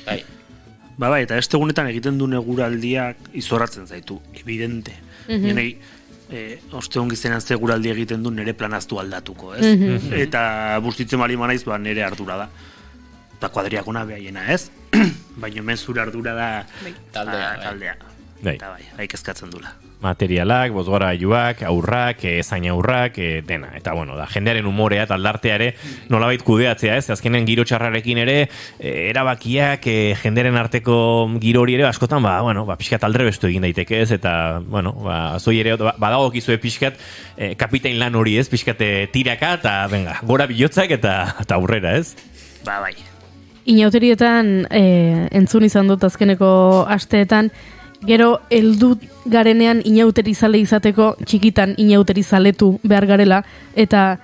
Bai. 0.06 0.22
Ba, 1.00 1.08
bai, 1.08 1.24
eta 1.24 1.38
este 1.40 1.56
egunetan 1.58 1.88
egiten 1.88 2.18
du 2.20 2.28
neguraldiak 2.28 3.32
izorratzen 3.40 3.88
zaitu, 3.88 4.20
evidente. 4.36 4.94
Mm 5.28 5.46
-hmm. 5.46 5.76
e, 6.32 6.60
oste 6.72 7.00
ongi 7.00 7.16
zenan 7.16 7.42
ze 7.42 7.56
guraldi 7.56 7.90
egiten 7.90 8.24
du 8.24 8.32
nire 8.32 8.54
planaztu 8.54 9.00
aldatuko, 9.00 9.56
ez? 9.56 9.66
Eta 10.12 10.80
bustitzen 10.84 11.20
bali 11.20 11.38
manaiz, 11.38 11.64
ba, 11.64 11.78
nire 11.78 12.04
ardura 12.04 12.38
da. 12.38 12.50
Ba, 13.42 13.50
kuadriakona 13.50 14.06
behaiena, 14.06 14.52
ez? 14.54 14.70
Baina 15.42 15.60
hemen 15.60 15.78
zure 15.78 16.02
ardura 16.02 16.34
da 16.34 16.66
Taldea, 17.12 17.52
ah, 17.52 17.56
bai. 17.56 17.64
taldea. 17.64 17.96
Bai. 18.44 18.56
Eta 18.56 18.70
bai, 18.70 18.84
bai 18.98 19.08
kezkatzen 19.08 19.50
dula. 19.50 19.89
Materialak, 20.00 20.72
bozgorailuak, 20.72 21.64
aurrak, 21.68 22.24
e, 22.24 22.44
zain 22.44 22.66
aurrak, 22.72 23.18
e, 23.18 23.42
dena. 23.46 23.74
Eta 23.76 23.94
bueno, 23.94 24.16
da, 24.16 24.26
jendearen 24.32 24.68
umorea 24.68 25.04
eta 25.04 25.18
aldartea 25.20 25.58
ere 25.60 25.70
nolabait 26.10 26.44
kudeatzea, 26.44 26.96
ez? 26.98 27.10
Azkenen 27.12 27.48
giro 27.48 27.66
txarrarekin 27.68 28.22
ere, 28.24 28.38
e, 28.80 28.94
erabakiak, 29.10 29.88
e, 29.88 30.16
jenderen 30.22 30.56
arteko 30.60 30.96
giro 31.44 31.66
hori 31.66 31.76
ere 31.76 31.88
askotan, 31.90 32.24
ba, 32.24 32.40
bueno, 32.46 32.64
ba, 32.70 32.78
pixkat 32.80 33.04
aldre 33.04 33.28
bestu 33.28 33.50
egin 33.52 33.68
daiteke, 33.68 34.02
ez? 34.06 34.14
Eta, 34.16 34.34
bueno, 34.64 34.94
ba, 35.04 35.20
zoi 35.40 35.60
ere, 35.60 35.76
ba, 35.76 35.94
badago 36.00 36.32
kizue 36.32 36.58
pixkat, 36.64 37.00
e, 37.36 37.54
kapitain 37.60 38.00
lan 38.00 38.16
hori, 38.16 38.38
ez? 38.40 38.48
Pixkat 38.50 38.80
tiraka, 39.12 39.54
eta, 39.60 39.76
venga, 39.92 40.20
gora 40.24 40.48
bilotzak 40.48 40.96
eta, 40.96 41.16
eta 41.44 41.60
aurrera, 41.60 41.98
ez? 42.00 42.16
Ba, 42.64 42.80
bai. 42.80 42.96
Inauterietan 43.70 44.64
e, 44.72 45.28
entzun 45.36 45.68
izan 45.68 45.92
dut 45.92 46.08
azkeneko 46.08 46.86
asteetan, 46.90 47.52
gero 48.08 48.40
heldu 48.50 48.96
garenean 49.26 49.82
inauteri 49.86 50.34
zale 50.34 50.60
izateko 50.60 51.16
txikitan 51.26 51.76
inauteri 51.78 52.24
zaletu 52.24 52.78
behar 52.84 53.06
garela, 53.06 53.44
eta 53.76 54.18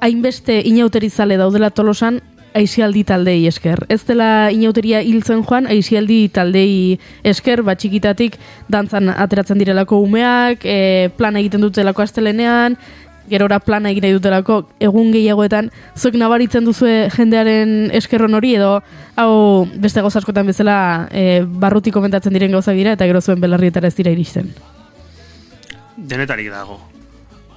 hainbeste 0.00 0.60
inauteri 0.66 1.10
zale 1.10 1.36
daudela 1.40 1.70
tolosan, 1.70 2.20
aixialdi 2.54 3.02
taldei 3.04 3.46
esker. 3.50 3.82
Ez 3.90 4.04
dela 4.06 4.50
inauteria 4.54 5.00
hiltzen 5.02 5.42
joan, 5.42 5.66
aixialdi 5.70 6.28
taldei 6.34 6.98
esker, 7.26 7.64
bat 7.66 7.80
txikitatik 7.82 8.38
dantzan 8.70 9.10
ateratzen 9.10 9.58
direlako 9.58 9.98
umeak, 10.04 10.62
e, 10.62 11.10
plan 11.18 11.36
egiten 11.40 11.64
dutelako 11.66 12.04
astelenean, 12.06 12.78
gerora 13.30 13.58
plana 13.60 13.90
egin 13.90 14.04
nahi 14.06 14.16
dutelako 14.16 14.60
egun 14.80 15.12
gehiagoetan, 15.14 15.70
zuek 15.96 16.18
nabaritzen 16.20 16.64
duzue 16.64 17.08
jendearen 17.14 17.90
eskerron 17.96 18.34
hori 18.34 18.54
edo 18.58 18.78
hau 19.16 19.66
beste 19.80 20.02
gauza 20.04 20.20
askotan 20.20 20.46
bezala 20.46 20.78
e, 21.10 21.42
barruti 21.44 21.94
komentatzen 21.94 22.34
diren 22.34 22.52
gauza 22.52 22.72
dira 22.72 22.96
eta 22.98 23.06
gero 23.10 23.20
zuen 23.20 23.40
belarrietara 23.40 23.88
ez 23.88 23.96
dira 23.96 24.14
iristen. 24.14 24.52
Denetarik 25.96 26.50
dago. 26.50 26.93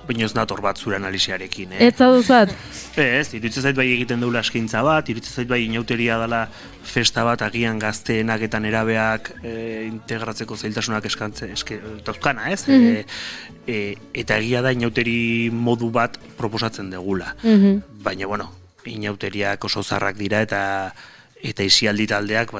Baina 0.07 0.25
ez 0.25 0.33
nator 0.35 0.61
bat 0.63 0.79
zure 0.79 0.95
analiziarekin, 0.95 1.73
eh? 1.75 1.87
Ez 1.87 1.95
zaduzat, 1.97 2.53
Ez, 2.97 3.33
iruditzen 3.33 3.67
zait 3.67 3.77
bai 3.77 3.87
egiten 3.93 4.23
deula 4.23 4.41
eskaintza 4.45 4.81
bat, 4.85 5.09
iruditzen 5.09 5.41
zait 5.41 5.49
bai 5.49 5.59
inauteria 5.65 6.17
dela 6.21 6.45
festa 6.87 7.25
bat 7.27 7.43
agian 7.45 7.79
gazteenak 7.79 8.45
eta 8.47 8.61
nerabeak 8.63 9.33
e, 9.43 9.51
integratzeko 9.89 10.57
zailtasunak 10.57 11.05
eskantze, 11.05 11.51
eske, 11.53 11.77
dauzkana, 12.07 12.49
ez? 12.55 12.63
e, 12.71 13.03
e, 13.67 13.81
eta 14.23 14.39
egia 14.41 14.63
da 14.65 14.73
inauteri 14.73 15.51
modu 15.53 15.91
bat 15.93 16.17
proposatzen 16.39 16.89
degula. 16.93 17.35
Baina, 17.43 18.25
bueno, 18.25 18.49
inauteriak 18.87 19.63
oso 19.69 19.83
zarrak 19.83 20.17
dira 20.17 20.41
eta 20.45 20.63
eta 21.45 21.63
isialdi 21.63 22.07
taldeak, 22.09 22.53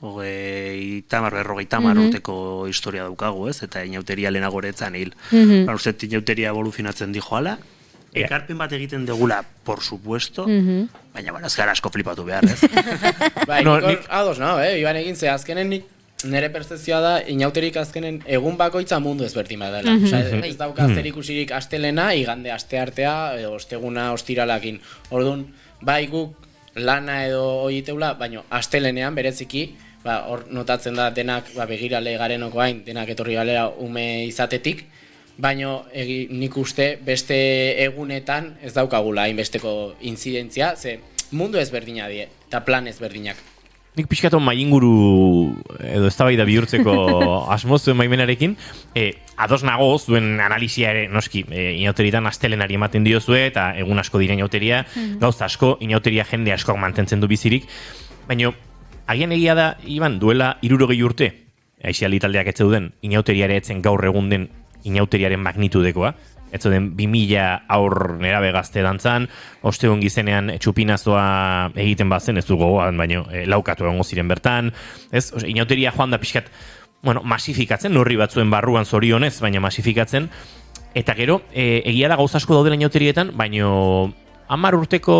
hogei 0.00 1.02
tamar, 1.08 1.32
berrogei 1.34 1.66
tamar 1.66 1.96
urteko 1.98 2.66
historia 2.68 3.02
daukagu, 3.06 3.48
ez? 3.48 3.62
Eta 3.62 3.84
inauteria 3.84 4.30
lehenago 4.30 4.60
eretzan 4.60 4.94
hil. 4.94 5.14
Mm 5.30 5.66
-hmm. 5.66 5.74
Uste, 5.74 5.94
inauteria 6.06 6.48
evoluzionatzen 6.50 7.12
dijoala, 7.12 7.58
ekarpen 8.14 8.58
bat 8.58 8.72
egiten 8.72 9.04
degula, 9.06 9.42
por 9.64 9.82
supuesto, 9.82 10.46
baina, 11.14 11.32
bueno, 11.32 11.46
ez 11.46 11.56
gara 11.56 11.72
asko 11.72 11.90
flipatu 11.90 12.24
behar, 12.24 12.44
ez? 12.44 12.60
Bai, 13.48 13.64
No, 13.64 13.78
nik- 13.80 14.06
ados 14.08 14.38
no, 14.38 14.60
eh? 14.60 14.78
Iban 14.80 14.96
egin 14.96 15.16
ze 15.16 15.28
azkenen 15.28 15.68
nik 15.68 15.84
nire 16.24 16.48
percepzioa 16.50 17.00
da 17.00 17.22
inauterik 17.28 17.76
azkenen 17.76 18.22
egun 18.26 18.56
bakoitza 18.56 18.98
mundu 19.00 19.24
ezberdin 19.24 19.58
bat 19.60 19.72
dela. 19.72 19.96
Osea, 20.02 20.46
ez 20.46 20.56
dauka 20.56 20.86
zer 20.88 21.06
ikusirik 21.06 21.52
astelena, 21.52 22.14
igande 22.14 22.50
asteartea, 22.50 23.34
edo 23.38 23.52
osteguna 23.54 24.12
ostiralakin. 24.12 24.80
Orduan, 25.10 25.46
bai 25.82 26.06
guk 26.06 26.34
lana 26.74 27.26
edo 27.26 27.44
oiteula, 27.68 28.14
baino 28.14 28.44
astelenean 28.50 29.14
bereziki, 29.14 29.74
ba, 30.06 30.20
hor 30.30 30.46
notatzen 30.54 30.94
da 30.96 31.10
denak 31.10 31.50
ba, 31.56 31.66
begirale 31.68 32.14
garenoko 32.20 32.62
hain, 32.62 32.84
denak 32.86 33.10
etorri 33.16 33.36
galera 33.38 33.66
ume 33.82 34.06
izatetik, 34.28 34.86
baino 35.36 35.82
egi, 35.92 36.26
nik 36.32 36.56
uste 36.56 36.94
beste 37.04 37.36
egunetan 37.84 38.54
ez 38.64 38.72
daukagula 38.76 39.26
hainbesteko 39.26 39.74
inzidentzia, 40.08 40.74
ze 40.76 40.98
mundu 41.36 41.60
ezberdina 41.60 42.08
die, 42.08 42.30
eta 42.48 42.62
plan 42.64 42.86
ezberdinak. 42.88 43.42
Nik 43.96 44.10
pixkatu 44.10 44.36
mainguru 44.44 44.90
edo 45.80 46.08
eztabaida 46.10 46.44
bihurtzeko 46.44 46.94
asmo 47.54 47.78
zuen 47.78 47.96
baimenarekin, 47.96 48.52
e, 48.92 49.06
ados 49.40 49.62
nago 49.64 49.88
zuen 49.98 50.36
analisia 50.44 50.92
ere, 50.92 51.06
noski, 51.08 51.46
e, 51.48 51.70
inauteritan 51.80 52.28
astelenari 52.28 52.76
ematen 52.76 53.08
diozue, 53.08 53.46
eta 53.48 53.70
egun 53.80 54.00
asko 54.02 54.20
dira 54.20 54.36
inauteria, 54.36 54.82
gauza 55.20 55.48
asko, 55.48 55.78
inauteria 55.80 56.28
jende 56.28 56.52
asko 56.52 56.76
mantentzen 56.76 57.24
du 57.24 57.30
bizirik, 57.32 57.64
baina 58.28 58.52
agian 59.06 59.32
egia 59.32 59.54
da, 59.54 59.66
Iban, 59.86 60.18
duela 60.22 60.56
irurogei 60.66 61.02
urte, 61.02 61.32
aixialdi 61.84 62.20
taldeak 62.22 62.50
ez 62.50 62.56
zeuden, 62.58 62.90
inauteriare 63.06 63.58
etzen 63.60 63.82
gaur 63.84 64.02
egun 64.04 64.30
den 64.30 64.48
inauteriaren 64.86 65.42
magnitudekoa, 65.42 66.14
ez 66.54 66.60
zeuden 66.62 66.92
2000 66.96 67.66
aur 67.74 67.96
nerabe 68.22 68.52
gazte 68.54 68.82
dantzan, 68.84 69.26
ostegun 69.66 70.00
gizenean 70.00 70.52
txupinazoa 70.62 71.26
egiten 71.74 72.10
bazen, 72.10 72.38
ez 72.38 72.46
du 72.46 72.58
gogoan, 72.58 72.98
baino 72.98 73.26
e, 73.30 73.44
laukatu 73.50 73.86
egongo 73.86 74.06
ziren 74.06 74.28
bertan, 74.30 74.72
ez, 75.10 75.28
Ose, 75.34 75.48
inauteria 75.50 75.92
joan 75.96 76.14
da 76.14 76.20
pixkat, 76.22 76.50
bueno, 77.06 77.22
masifikatzen, 77.26 77.92
norri 77.94 78.16
batzuen 78.18 78.50
barruan 78.50 78.86
zorionez, 78.86 79.34
baina 79.42 79.60
masifikatzen, 79.62 80.30
eta 80.96 81.14
gero, 81.18 81.42
e, 81.52 81.82
egia 81.84 82.08
da 82.08 82.16
gauza 82.16 82.38
asko 82.40 82.56
daudela 82.56 82.78
inauterietan, 82.78 83.34
baino 83.36 84.14
hamar 84.48 84.78
urteko 84.78 85.16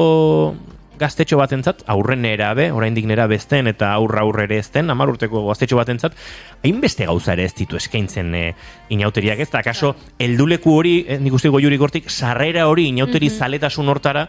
gaztetxo 0.98 1.38
batentzat, 1.40 1.82
aurren 1.92 2.22
nerabe, 2.24 2.70
oraindik 2.72 3.06
nera 3.09 3.26
bezten 3.30 3.70
eta 3.70 3.92
aurra 3.94 4.22
aurre 4.24 4.46
ere 4.48 4.61
ezten, 4.62 4.90
hamar 4.90 5.12
urteko 5.12 5.44
gaztetxo 5.48 5.78
batentzat, 5.78 6.16
hainbeste 6.64 7.06
gauza 7.09 7.35
ere 7.37 7.46
ez 7.48 7.54
ditu 7.56 7.78
eskaintzen 7.78 8.35
e, 8.35 8.44
inauteriak 8.94 9.42
ez, 9.44 9.50
da 9.52 9.62
kaso, 9.66 9.94
helduleku 10.18 10.76
hori, 10.76 10.96
eh, 11.06 11.18
nik 11.22 11.37
uste 11.37 11.52
goiurik 11.52 11.82
hortik, 11.82 12.11
sarrera 12.11 12.66
hori 12.70 12.88
inauteri 12.92 13.30
zaletasun 13.30 13.88
hortara, 13.92 14.28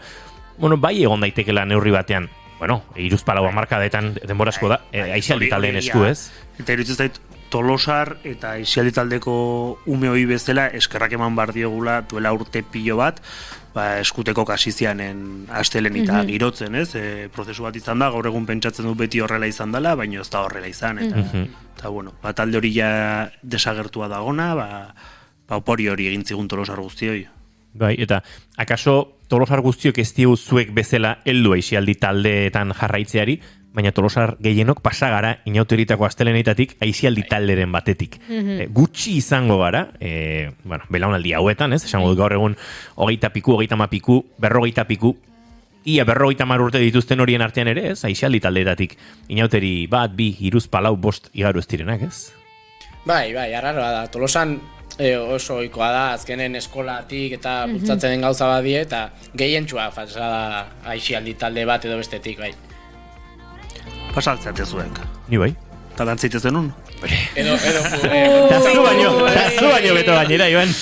bueno, 0.58 0.77
bai 0.77 0.97
egon 1.03 1.23
daitekela 1.23 1.65
neurri 1.65 1.93
batean, 1.95 2.30
bueno, 2.60 2.82
iruz 2.95 3.23
palau 3.23 3.45
amarkadetan 3.47 4.15
denbora 4.25 4.53
asko 4.56 4.69
da, 4.73 4.82
e, 4.91 5.08
aixaldi 5.19 5.45
Hori- 5.45 5.56
taldeen 5.56 5.80
hori 5.80 5.86
esku 5.86 6.06
ez? 6.08 6.32
Eta 6.58 6.77
zait, 6.95 7.19
Tolosar 7.49 8.17
eta 8.27 8.58
Isialdi 8.60 8.91
taldeko 8.97 9.34
ume 9.88 10.10
hoi 10.12 10.25
bezala 10.27 10.67
eskerrak 10.75 11.13
eman 11.15 11.36
bar 11.38 11.53
diogula 11.56 12.01
duela 12.10 12.34
urte 12.36 12.63
pilo 12.63 12.97
bat, 12.99 13.21
ba, 13.78 13.86
eskuteko 14.02 14.46
kasizianen 14.48 15.22
astelen 15.62 16.00
eta 16.02 16.24
girotzen, 16.28 16.76
ez? 16.82 16.90
E, 16.98 17.06
prozesu 17.34 17.68
bat 17.68 17.78
izan 17.78 18.02
da, 18.02 18.10
gaur 18.13 18.28
egun 18.30 18.48
pentsatzen 18.50 18.88
du 18.90 18.96
beti 18.98 19.22
horrela 19.24 19.50
izan 19.50 19.76
dela, 19.76 19.94
baina 20.00 20.24
ez 20.24 20.30
da 20.34 20.44
horrela 20.48 20.70
izan, 20.72 21.02
eta, 21.06 21.24
eta 21.78 21.94
bueno, 21.94 22.16
ba, 22.24 22.34
talde 22.38 22.60
hori 22.60 22.74
ja 22.76 22.90
desagertua 23.44 24.10
dagona, 24.12 24.54
ba, 24.58 24.70
ba 25.48 25.62
opori 25.62 25.88
hori 25.94 26.10
egin 26.12 26.26
zigun 26.26 26.50
Tolosar 26.52 26.82
guztioi. 26.82 27.28
Bai, 27.78 27.94
eta 28.02 28.24
akaso 28.58 28.96
tolosar 29.30 29.62
guztiok 29.62 30.00
ez 30.02 30.10
diu 30.18 30.34
zuek 30.38 30.72
bezala 30.74 31.18
heldu 31.28 31.54
aixialdi 31.54 31.98
taldeetan 32.02 32.74
jarraitzeari, 32.80 33.38
baina 33.78 33.94
tolosar 33.94 34.36
gehienok 34.42 34.82
pasa 34.82 35.12
gara 35.13 35.36
inauteritako 35.46 36.08
astelenetatik 36.08 36.76
aixialdi 36.82 37.28
talderen 37.30 37.72
batetik. 37.72 38.18
E, 38.26 38.66
gutxi 38.74 39.20
izango 39.20 39.60
gara, 39.62 39.84
e, 40.02 40.50
bueno, 40.63 40.88
belaunaldi 40.90 41.36
hauetan, 41.38 41.76
ez? 41.78 41.84
Esango 41.86 42.10
dut 42.10 42.18
gaur 42.18 42.34
egun 42.34 42.58
hogeita 42.96 43.30
piku, 43.36 43.54
hogeita 43.54 43.78
mapiku, 43.78 44.24
berrogeita 44.42 44.88
piku, 44.90 45.13
ia 45.88 46.04
berrogeita 46.10 46.48
mar 46.50 46.63
urte 46.63 46.82
dituzten 46.82 47.22
horien 47.22 47.46
artean 47.46 47.70
ere, 47.70 47.92
ez? 47.94 48.00
Aixialdi 48.08 48.42
taldeetatik 48.44 48.98
inauteri 49.30 49.86
bat, 49.92 50.16
bi, 50.18 50.32
iruz, 50.50 50.66
palau, 50.68 50.96
bost, 50.98 51.30
igaru 51.38 51.62
ez 51.62 51.68
direnak, 51.70 52.08
ez? 52.10 52.32
Bai, 53.06 53.30
bai, 53.36 53.52
arraroa 53.56 53.92
da. 53.94 54.02
Tolosan 54.12 54.58
e, 54.98 55.13
oso 55.16 55.60
ohikoa 55.62 55.92
da, 55.94 56.06
azkenen 56.18 56.58
eskolatik 56.60 57.38
eta 57.38 57.60
bultzatzen 57.70 58.16
den 58.16 58.26
gauza 58.26 58.50
badie, 58.50 58.82
eta 58.88 59.12
gehientsua 59.38 59.92
falsa 59.94 60.32
da 60.34 60.42
aixialdi 60.96 61.38
talde 61.38 61.68
bat 61.70 61.86
edo 61.86 62.02
bestetik, 62.02 62.42
bai. 62.42 62.56
Pasaltzeate 64.17 64.65
zuek. 64.65 64.97
Ni 65.30 65.38
bai. 65.38 65.51
Eta 65.93 66.06
dantzaite 66.10 66.39
zenun? 66.41 66.71
Edo, 67.38 67.53
edo, 67.69 67.82
Ta 68.49 68.58
zu 68.62 68.82
baino, 68.82 69.12
ta 69.30 69.43
zu 69.53 69.67
baino 69.69 69.93
beto 69.93 70.15
gainera, 70.17 70.47
Iban. 70.49 70.73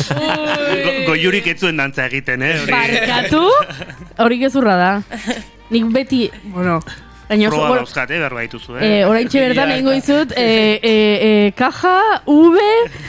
Go, 0.86 0.94
goiurik 1.10 1.50
ez 1.52 1.58
zuen 1.60 1.80
dantza 1.80 2.06
egiten, 2.08 2.46
eh? 2.48 2.54
hori. 2.62 2.72
Barkatu, 2.72 3.42
hori 4.24 4.40
gezurra 4.40 4.78
da. 4.80 4.92
Nik 5.72 5.92
beti, 5.92 6.22
bueno, 6.54 6.78
gaino, 7.30 7.50
Proba 7.50 7.68
bueno, 7.70 7.84
dauzkat, 7.84 8.12
eh, 8.12 8.20
berba 8.20 8.42
dituzu, 8.42 8.76
Eh, 8.78 9.00
eh? 9.02 9.06
orain 9.06 9.28
bertan 9.32 9.72
egingo 9.72 9.92
dizut, 9.92 10.32
eh, 10.38 10.80
eh, 10.82 11.20
eh, 11.28 11.52
kaja, 11.58 12.22
V, 12.26 12.58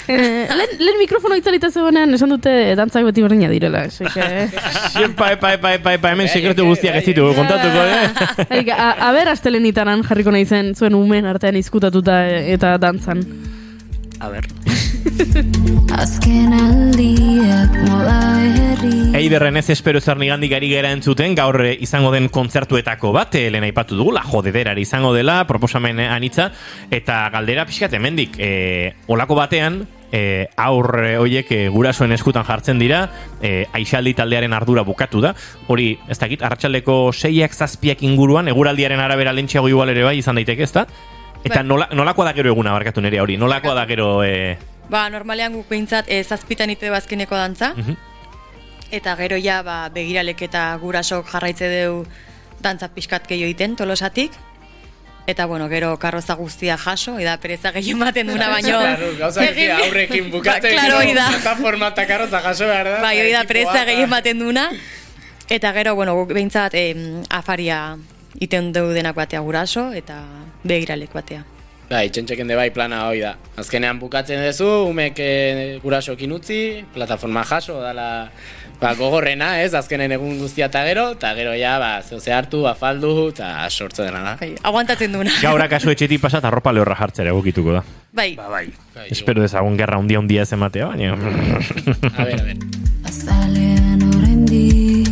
eh, 0.09 0.49
lehen, 0.57 0.77
lehen 0.79 0.99
mikrofono 0.99 1.37
itzalita 1.37 1.71
zegoenean 1.71 2.15
esan 2.15 2.31
dute 2.31 2.75
dantzak 2.77 3.05
beti 3.05 3.23
berdina 3.23 3.49
direla. 3.49 3.85
Así 3.91 4.05
que, 4.05 4.49
Epa, 5.07 5.33
epa, 5.33 5.53
epa, 5.55 5.75
epa, 5.75 5.95
epa, 5.99 6.13
hemen 6.13 6.29
sekretu 6.29 6.65
guztiak 6.67 6.97
ez 6.97 7.05
ditugu 7.07 7.35
kontatuko, 7.37 7.85
eh? 7.85 8.09
Harik, 8.51 8.73
a, 8.73 8.93
a 9.09 9.13
ber, 9.13 9.29
astelenitan 9.35 10.03
jarriko 10.07 10.31
nahi 10.35 10.47
zen 10.47 10.75
zuen 10.75 10.95
umen 10.95 11.27
artean 11.27 11.57
izkutatuta 11.57 12.23
e- 12.29 12.53
eta 12.57 12.77
dantzan. 12.79 13.23
A 14.21 14.31
ber. 14.33 14.47
Azken 15.97 16.51
aldiak 16.57 17.75
mola 17.87 18.17
herri 18.43 19.15
Eiderren 19.17 19.57
ez 19.57 19.69
espero 19.71 20.01
zer 20.01 20.19
nigandik 20.19 20.53
ari 20.57 20.69
gara 20.73 20.91
entzuten, 20.93 21.37
gaur 21.39 21.61
izango 21.71 22.11
den 22.13 22.29
kontzertuetako 22.33 23.13
bat, 23.15 23.35
eh, 23.39 23.47
lehen 23.51 23.65
aipatu 23.69 23.97
dugu, 23.97 24.13
la 24.13 24.25
jodederari 24.27 24.83
izango 24.83 25.15
dela, 25.15 25.39
proposamen 25.47 26.03
eh, 26.03 26.09
anitza, 26.11 26.51
eta 26.91 27.23
galdera 27.33 27.65
pixkat 27.69 27.95
hemendik, 27.97 28.37
eh, 28.39 28.93
olako 29.07 29.39
batean, 29.39 29.81
eh, 30.13 30.47
aur 30.57 30.91
hoiek 31.23 31.51
eh, 31.55 31.63
gurasoen 31.73 32.13
eskutan 32.13 32.45
jartzen 32.45 32.79
dira, 32.83 33.07
eh, 33.41 33.65
aixaldi 33.73 34.15
taldearen 34.19 34.53
ardura 34.53 34.85
bukatu 34.85 35.23
da, 35.25 35.35
hori, 35.69 35.93
ez 36.11 36.19
dakit, 36.19 36.43
arratsaldeko 36.43 37.13
seiak 37.15 37.55
zazpiak 37.55 38.03
inguruan, 38.03 38.49
eguraldiaren 38.53 39.01
arabera 39.01 39.33
lentxeago 39.33 39.71
igual 39.73 39.95
ere 39.95 40.05
bai 40.05 40.19
izan 40.19 40.37
daiteke, 40.37 40.67
ezta? 40.67 40.87
Eta 41.45 41.61
Bai. 41.61 41.67
nola, 41.69 41.89
nolakoa 41.95 42.27
da 42.27 42.33
gero 42.35 42.51
eguna, 42.51 42.73
barkatu 42.75 43.01
nire 43.01 43.21
hori, 43.23 43.37
nolakoa 43.39 43.75
da 43.75 43.87
gero... 43.87 44.25
Eh, 44.25 44.57
Ba, 44.91 45.09
normalean 45.11 45.53
guk 45.53 45.67
behintzat 45.69 46.07
e, 46.09 46.23
zazpitan 46.25 46.71
ite 46.71 46.91
bazkeneko 46.91 47.35
dantza, 47.35 47.73
Mhm. 47.75 47.97
eta 48.93 49.17
gero 49.17 49.37
ja 49.37 49.63
ba, 49.63 49.89
begiralek 49.91 50.43
eta 50.43 50.77
gurasok 50.81 51.27
jarraitze 51.31 51.69
deu 51.69 52.05
dantza 52.63 52.89
pixkat 52.89 53.27
gehiago 53.27 53.51
egiten 53.51 53.75
tolosatik, 53.77 54.31
eta 55.27 55.47
bueno, 55.47 55.69
gero 55.69 55.97
karroza 55.99 56.35
guztia 56.35 56.77
jaso, 56.79 57.19
eda 57.19 57.37
pereza 57.43 57.73
gehien 57.73 57.99
baten 57.99 58.29
duna 58.29 58.49
baino... 58.49 58.79
Gauza 59.19 59.43
aurrekin 59.85 60.31
bukatzen. 60.31 60.71
Ba, 60.77 60.83
claro, 60.83 60.99
hori 60.99 61.15
da. 61.15 61.27
Plataforma 61.35 61.89
eta 61.89 62.07
karroza 62.07 62.41
jaso 62.41 62.67
behar 62.71 62.87
da. 62.87 63.01
Bai, 63.03 63.19
hori 63.21 63.33
da 63.33 63.41
eta 63.43 63.49
pereza 63.49 63.85
ba. 63.85 64.07
baten 64.07 64.39
duna, 64.39 64.71
eta 65.51 65.73
gero, 65.73 65.97
bueno, 65.97 66.15
guk 66.15 66.31
behintzat 66.33 66.75
em, 66.79 67.25
afaria 67.29 67.97
iten 68.39 68.71
deu 68.73 68.93
denak 68.95 69.17
batea 69.17 69.41
guraso, 69.41 69.91
eta 69.93 70.23
begiralek 70.63 71.11
batea. 71.13 71.43
Bai, 71.87 72.09
txentxeken 72.11 72.49
de 72.51 72.57
bai 72.59 72.71
plana 72.75 73.05
hoi 73.07 73.21
da. 73.23 73.37
Azkenean 73.63 74.01
bukatzen 74.03 74.41
duzu, 74.43 74.67
umek 74.89 75.21
e, 75.23 75.29
gurasokin 75.85 76.33
utzi, 76.35 76.59
plataforma 76.95 77.45
jaso, 77.47 77.79
dala 77.79 78.07
ba, 78.81 78.91
gogorrena, 78.99 79.53
ez, 79.63 79.71
azkenen 79.79 80.17
egun 80.17 80.35
guztia 80.41 80.67
eta 80.67 80.83
gero, 80.89 81.05
eta 81.15 81.31
gero 81.39 81.55
ja, 81.55 81.77
ba, 81.79 81.93
zehose 82.03 82.35
hartu, 82.35 82.65
afaldu, 82.67 83.29
eta 83.31 83.53
sortze 83.71 84.03
dena 84.03 84.25
da. 84.25 84.35
Bai, 84.41 84.51
aguantatzen 84.67 85.15
duna. 85.15 85.31
gaur 85.47 85.63
akaso 85.63 85.95
etxetik 85.95 86.21
pasat 86.27 86.45
arropa 86.51 86.75
lehorra 86.75 86.99
jartzera 86.99 87.31
egokituko 87.31 87.79
da. 87.79 87.85
Bai, 88.17 88.33
Ba, 88.35 88.51
bai. 88.51 88.67
Bai, 88.97 89.07
Espero 89.15 89.45
dezagun 89.45 89.79
gerra 89.79 90.01
undia 90.03 90.19
undia 90.19 90.43
ez 90.43 90.53
ematea, 90.57 90.91
baina... 90.91 91.15
A 91.15 92.25
ber, 92.25 92.41
a 92.41 92.45
ber. 92.51 92.57
Azalean 93.07 94.03
oraindik 94.11 95.07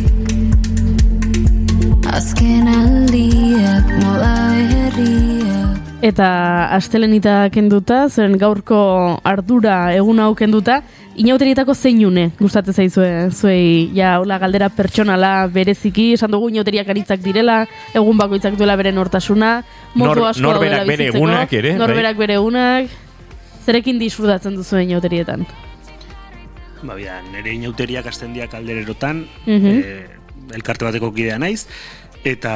Azken 2.11 2.67
aldiak 2.67 3.93
mola 4.01 4.35
herriak 4.59 5.54
Eta 6.05 6.69
astelenita 6.75 7.47
kenduta, 7.49 8.03
zeren 8.13 8.35
gaurko 8.37 8.77
ardura 9.25 9.89
egun 9.95 10.19
hau 10.21 10.35
kenduta, 10.37 10.83
inauterietako 11.17 11.73
zeinune 11.73 12.27
gustatzen 12.37 12.75
zaizue, 12.77 13.07
zuei, 13.33 13.89
ja, 13.95 14.19
hola 14.21 14.37
galdera 14.37 14.67
pertsonala 14.69 15.47
bereziki, 15.49 16.11
esan 16.13 16.29
dugu 16.35 16.51
inauteriak 16.51 16.91
anitzak 16.93 17.23
direla, 17.25 17.63
egun 17.97 18.19
bakoitzak 18.21 18.53
duela 18.59 18.75
bere 18.77 18.91
nortasuna, 18.93 19.55
modu 19.95 20.19
Nor- 20.19 20.29
asko 20.29 20.45
norberak 20.45 20.85
bere 20.91 21.07
egunak 21.09 21.53
ere, 21.57 21.71
bai. 21.73 21.79
Norberak 21.81 22.19
bere 22.21 22.37
egunak, 22.37 22.93
zerekin 23.65 23.97
disfrutatzen 23.97 24.53
duzu 24.59 24.77
inauterietan. 24.83 25.47
Ba, 26.85 26.93
bida, 26.93 27.17
nire 27.31 27.55
inauteriak 27.57 28.05
hasten 28.11 28.35
diak 28.37 28.53
aldererotan, 28.53 29.25
Mhm. 29.47 29.73
eh, 29.81 30.53
elkarte 30.53 30.85
bateko 30.85 31.09
kidea 31.15 31.39
naiz, 31.41 31.65
eta 32.25 32.53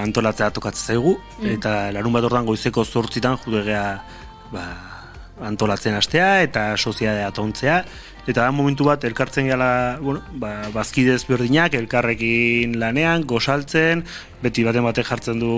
antolatzea 0.00 0.48
tokatzen 0.56 0.94
zaigu, 0.94 1.16
eta 1.44 1.90
larun 1.92 2.14
bat 2.16 2.24
ordan 2.24 2.46
goizeko 2.48 2.84
zortzitan 2.84 3.36
judegea 3.42 3.84
ba, 4.52 4.64
antolatzen 5.44 5.96
hastea 5.96 6.40
eta 6.46 6.70
soziadea 6.76 7.28
tontzea, 7.36 7.82
eta 8.26 8.44
da 8.44 8.50
momentu 8.54 8.86
bat 8.88 9.04
elkartzen 9.04 9.48
gala, 9.50 9.98
bueno, 10.00 10.22
ba, 10.40 10.70
bazkidez 10.74 11.22
berdinak, 11.28 11.74
elkarrekin 11.76 12.78
lanean, 12.80 13.26
gosaltzen, 13.28 14.04
beti 14.42 14.64
baten 14.64 14.86
batek 14.86 15.08
jartzen 15.08 15.40
du 15.42 15.54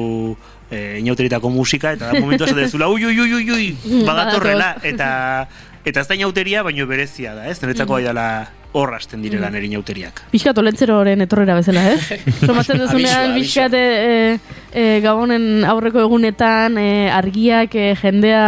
e, 0.71 0.99
inauteritako 1.03 1.51
musika, 1.55 1.95
eta 1.95 2.11
da 2.11 2.21
momentu 2.23 2.49
esaten 2.49 2.71
zula, 2.71 2.89
ui, 2.91 3.05
ui, 3.05 3.19
ui, 3.19 3.35
ui, 3.39 3.51
ui, 3.59 4.03
badatorrela, 4.07 4.75
eta 4.83 5.13
eta 5.85 6.03
ez 6.03 6.09
da 6.09 6.19
inauteria, 6.19 6.63
baino 6.63 6.87
berezia 6.87 7.35
da, 7.35 7.49
ez? 7.51 7.59
Niretzako 7.63 7.99
mm. 7.99 8.05
dela 8.07 8.27
hor 8.73 8.95
hasten 8.97 9.23
direla 9.23 9.51
nire 9.53 9.69
inauteriak. 9.69 10.23
Piskat 10.33 10.59
olentzeroren 10.59 11.21
etorrera 11.25 11.57
bezala, 11.59 11.85
ez? 11.93 12.19
Somatzen 12.47 12.81
duzunean, 12.81 13.33
Abisua, 13.35 13.69
piskat 13.69 13.77
e, 13.77 14.39
e, 14.73 14.85
gabonen 15.05 15.67
aurreko 15.69 16.01
egunetan 16.07 16.79
e, 16.81 16.89
argiak, 17.13 17.77
e, 17.77 17.93
jendea 18.01 18.45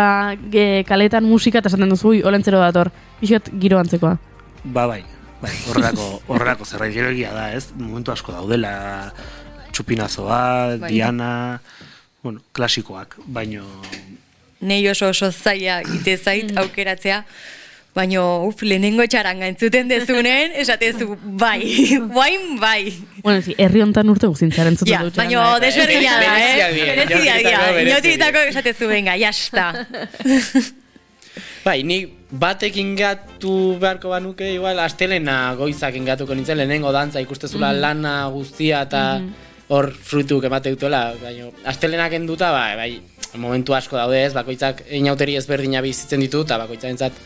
e, 0.49 0.67
kaletan 0.89 1.29
musika 1.29 1.61
eta 1.61 1.73
esaten 1.73 1.93
duzu, 1.93 2.15
ui, 2.15 2.23
olentzero 2.25 2.63
dator. 2.63 2.93
Piskat 3.21 3.53
giro 3.61 3.79
antzekoa. 3.83 4.17
Ba, 4.65 4.87
bai, 4.89 5.03
bai, 5.43 5.53
horrelako, 5.69 6.09
horrelako 6.33 6.69
zerbait 6.69 6.95
gero 6.97 7.13
egia 7.13 7.35
da, 7.37 7.51
ez? 7.53 7.69
Momentu 7.77 8.15
asko 8.15 8.33
daudela, 8.33 8.75
txupinazoa, 9.75 10.79
Bai. 10.81 10.93
diana, 10.93 11.61
bueno, 12.23 12.41
klasikoak, 12.57 13.19
baino... 13.27 13.67
Nei 14.65 14.81
oso 14.89 15.11
oso 15.13 15.29
zaila 15.29 15.83
ite 15.93 16.15
zait 16.17 16.55
aukeratzea, 16.57 17.19
baino 17.95 18.23
uf, 18.49 18.63
lehenengo 18.67 19.07
txaranga 19.07 19.47
entzuten 19.53 19.89
dezunen, 19.91 20.55
esatezu 20.63 21.15
bai, 21.39 21.61
guain 22.15 22.57
bai. 22.61 22.93
Bueno, 23.23 23.41
si, 23.43 23.55
herri 23.59 23.85
hontan 23.85 24.11
urte 24.11 24.29
guztintzaren 24.31 24.77
zuten 24.77 24.93
Ja, 24.93 25.03
dut. 25.07 25.17
baino 25.21 25.45
desberdina 25.63 26.17
da, 26.19 26.33
eh? 26.39 26.57
Berezia 26.59 27.39
dira, 27.39 27.39
bereziak 27.39 27.87
inauterietako 27.87 28.43
esatezu, 28.51 28.91
venga, 28.91 29.15
jasta. 29.21 29.71
Bai, 31.65 31.79
ni 31.87 32.03
batek 32.35 32.77
ingatu 32.83 33.55
beharko 33.81 34.11
banuke, 34.13 34.51
igual, 34.59 34.79
astelena 34.83 35.55
goizak 35.59 35.97
ingatuko 35.97 36.35
nintzen, 36.37 36.59
lehenengo 36.61 36.93
dantza 36.93 37.23
ikustezula 37.25 37.73
lana 37.73 38.17
guztia 38.35 38.83
eta 38.89 39.05
hor 39.73 39.89
fruituk 39.97 40.45
emate 40.45 40.75
dutuela, 40.75 41.07
baina 41.23 41.49
astelenak 41.71 42.19
enduta, 42.19 42.51
bai, 42.53 42.75
bai, 42.77 42.91
momentu 43.41 43.75
asko 43.75 43.97
daude 43.97 44.21
ez, 44.27 44.35
bakoitzak 44.37 44.85
inauteri 44.99 45.39
ezberdina 45.41 45.81
bizitzen 45.83 46.21
ditu, 46.21 46.43
eta 46.45 46.59
bakoitzarentzat 46.61 47.17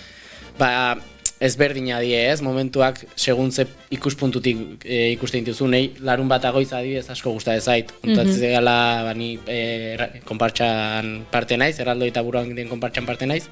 ba, 0.58 0.96
ezberdina 1.40 2.00
die 2.02 2.16
ez, 2.32 2.40
momentuak 2.42 3.04
segun 3.14 3.52
ze 3.54 3.62
ikuspuntutik 3.94 4.82
e, 4.84 5.12
ikusten 5.12 5.44
dituzu, 5.46 5.68
nei 5.70 5.92
larun 6.02 6.26
bat 6.28 6.42
agoiza 6.48 6.80
adibidez 6.80 7.06
asko 7.14 7.30
gusta 7.36 7.54
zait, 7.60 7.92
kontatzen 8.02 8.50
gala, 8.56 9.04
ba, 9.06 9.12
ni 9.14 9.36
e, 9.46 9.94
ra- 10.00 10.08
konpartxan 10.26 11.12
parte 11.30 11.56
naiz, 11.56 11.76
erraldo 11.78 12.04
eta 12.10 12.22
buruan 12.26 12.50
den 12.56 12.66
konpartxan 12.68 13.06
parte 13.06 13.26
naiz, 13.30 13.44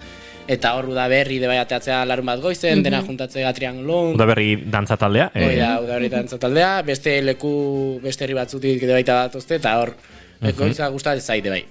eta 0.51 0.75
hor 0.75 0.91
da 0.95 1.07
berri 1.11 1.39
de 1.39 1.47
bai 1.47 1.61
ateatzea 1.63 2.01
larun 2.11 2.27
bat 2.27 2.43
goizen, 2.43 2.83
dena 2.83 3.05
juntatzea 3.07 3.53
trianglon, 3.55 4.15
Uda 4.19 4.27
berri 4.33 4.57
dantza 4.67 4.97
taldea. 4.99 5.31
eh, 5.35 5.47
Hoi 5.47 5.55
da, 5.63 5.71
uda 5.87 5.95
horretan 6.01 6.27
taldea, 6.27 6.83
beste 6.83 7.21
leku, 7.23 8.01
beste 8.03 8.25
herri 8.27 8.35
batzutik 8.35 8.83
ere 8.83 8.99
baita 8.99 9.23
datozte, 9.29 9.61
eta 9.63 9.79
hor, 9.79 9.95
ekoitza 10.43 10.89
gustatzen 10.91 11.23
zaite 11.23 11.51
bai. 11.55 11.63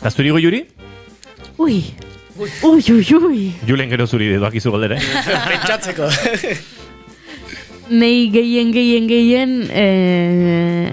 Eta 0.00 0.10
zuri 0.10 0.30
goiuri? 0.34 0.64
Ui, 1.60 1.84
ui, 2.38 2.82
ui, 2.88 3.06
ui. 3.14 3.40
Julen 3.68 3.90
gero 3.92 4.06
zuri 4.08 4.30
doakizu 4.40 4.70
galdera, 4.72 4.96
eh? 4.96 5.24
Pentsatzeko. 5.50 6.06
Nei 7.90 8.30
gehien, 8.32 8.70
gehien, 8.72 9.08
gehien, 9.10 9.52
eh, 9.68 10.88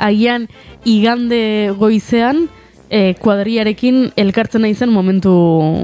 agian 0.00 0.46
igande 0.88 1.74
goizean, 1.76 2.46
eh, 2.88 3.14
kuadriarekin 3.20 4.14
elkartzen 4.16 4.64
naizen 4.64 4.88
momentu 4.88 5.32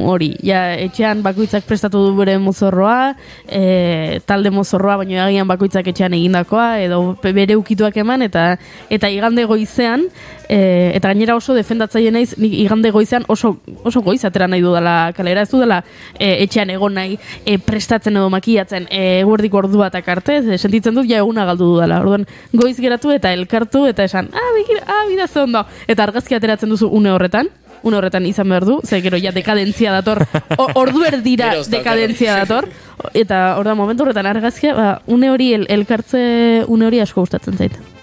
hori. 0.08 0.30
Ja, 0.46 0.62
etxean 0.72 1.20
bakoitzak 1.24 1.66
prestatu 1.68 2.00
du 2.06 2.14
bere 2.16 2.38
mozorroa, 2.40 3.14
eh, 3.44 4.20
talde 4.24 4.50
mozorroa, 4.54 4.96
baina 5.02 5.26
agian 5.26 5.48
bakoitzak 5.48 5.92
etxean 5.92 6.16
egindakoa, 6.16 6.80
edo 6.86 7.02
bere 7.22 7.58
ukituak 7.60 7.96
eman, 8.00 8.24
eta 8.24 8.54
eta 8.88 9.10
igande 9.12 9.44
goizean, 9.44 10.08
eh, 10.48 10.92
eta 10.94 11.08
gainera 11.08 11.36
oso 11.36 11.54
defendatzaile 11.54 12.10
naiz, 12.14 12.34
nik 12.38 12.52
igande 12.64 12.90
goizean 12.94 13.24
oso, 13.28 13.56
oso 13.84 14.02
goiz 14.02 14.24
atera 14.24 14.48
nahi 14.48 14.62
dudala 14.64 15.12
kalera, 15.16 15.42
ez 15.42 15.50
dudala 15.50 15.80
eh, 16.18 16.44
etxean 16.44 16.70
egon 16.74 16.94
nahi 16.98 17.18
eh, 17.44 17.58
prestatzen 17.58 18.16
edo 18.16 18.30
makiatzen 18.32 18.88
eh, 18.90 19.20
eguerdiko 19.22 19.62
ordu 19.62 19.82
batak 19.82 20.08
arte, 20.16 20.40
ze 20.42 20.58
sentitzen 20.58 20.94
dut 20.94 21.08
ja 21.10 21.22
eguna 21.22 21.46
galdu 21.48 21.74
dudala. 21.74 22.00
Orduan 22.04 22.26
goiz 22.52 22.76
geratu 22.80 23.12
eta 23.14 23.32
elkartu 23.32 23.86
eta 23.90 24.04
esan, 24.04 24.30
ah, 24.32 24.50
begira, 24.56 24.84
ah, 24.86 25.04
bida 25.08 25.28
ze 25.28 25.40
ondo. 25.40 25.64
Eta 25.88 26.04
argazki 26.04 26.34
ateratzen 26.34 26.70
duzu, 26.70 26.88
une 26.88 27.12
horretan, 27.12 27.50
une 27.84 27.98
horretan 27.98 28.26
izan 28.26 28.48
behar 28.48 28.64
du, 28.64 28.80
ze 28.84 29.00
gero 29.04 29.18
ja 29.20 29.32
dekadentzia 29.32 29.92
dator, 29.92 30.24
o, 30.56 30.68
ordu 30.74 31.04
erdira 31.04 31.52
dekadentzia 31.68 32.38
dator, 32.42 32.68
eta 33.12 33.56
hor 33.58 33.68
da 33.68 33.74
momentu 33.78 34.06
horretan 34.06 34.26
argazkia, 34.26 34.74
ba, 34.74 34.94
une 35.06 35.30
hori, 35.30 35.52
el, 35.54 35.66
elkartze 35.68 36.64
une 36.68 36.88
hori 36.88 37.04
asko 37.04 37.20
gustatzen 37.20 37.60
zait. 37.60 37.93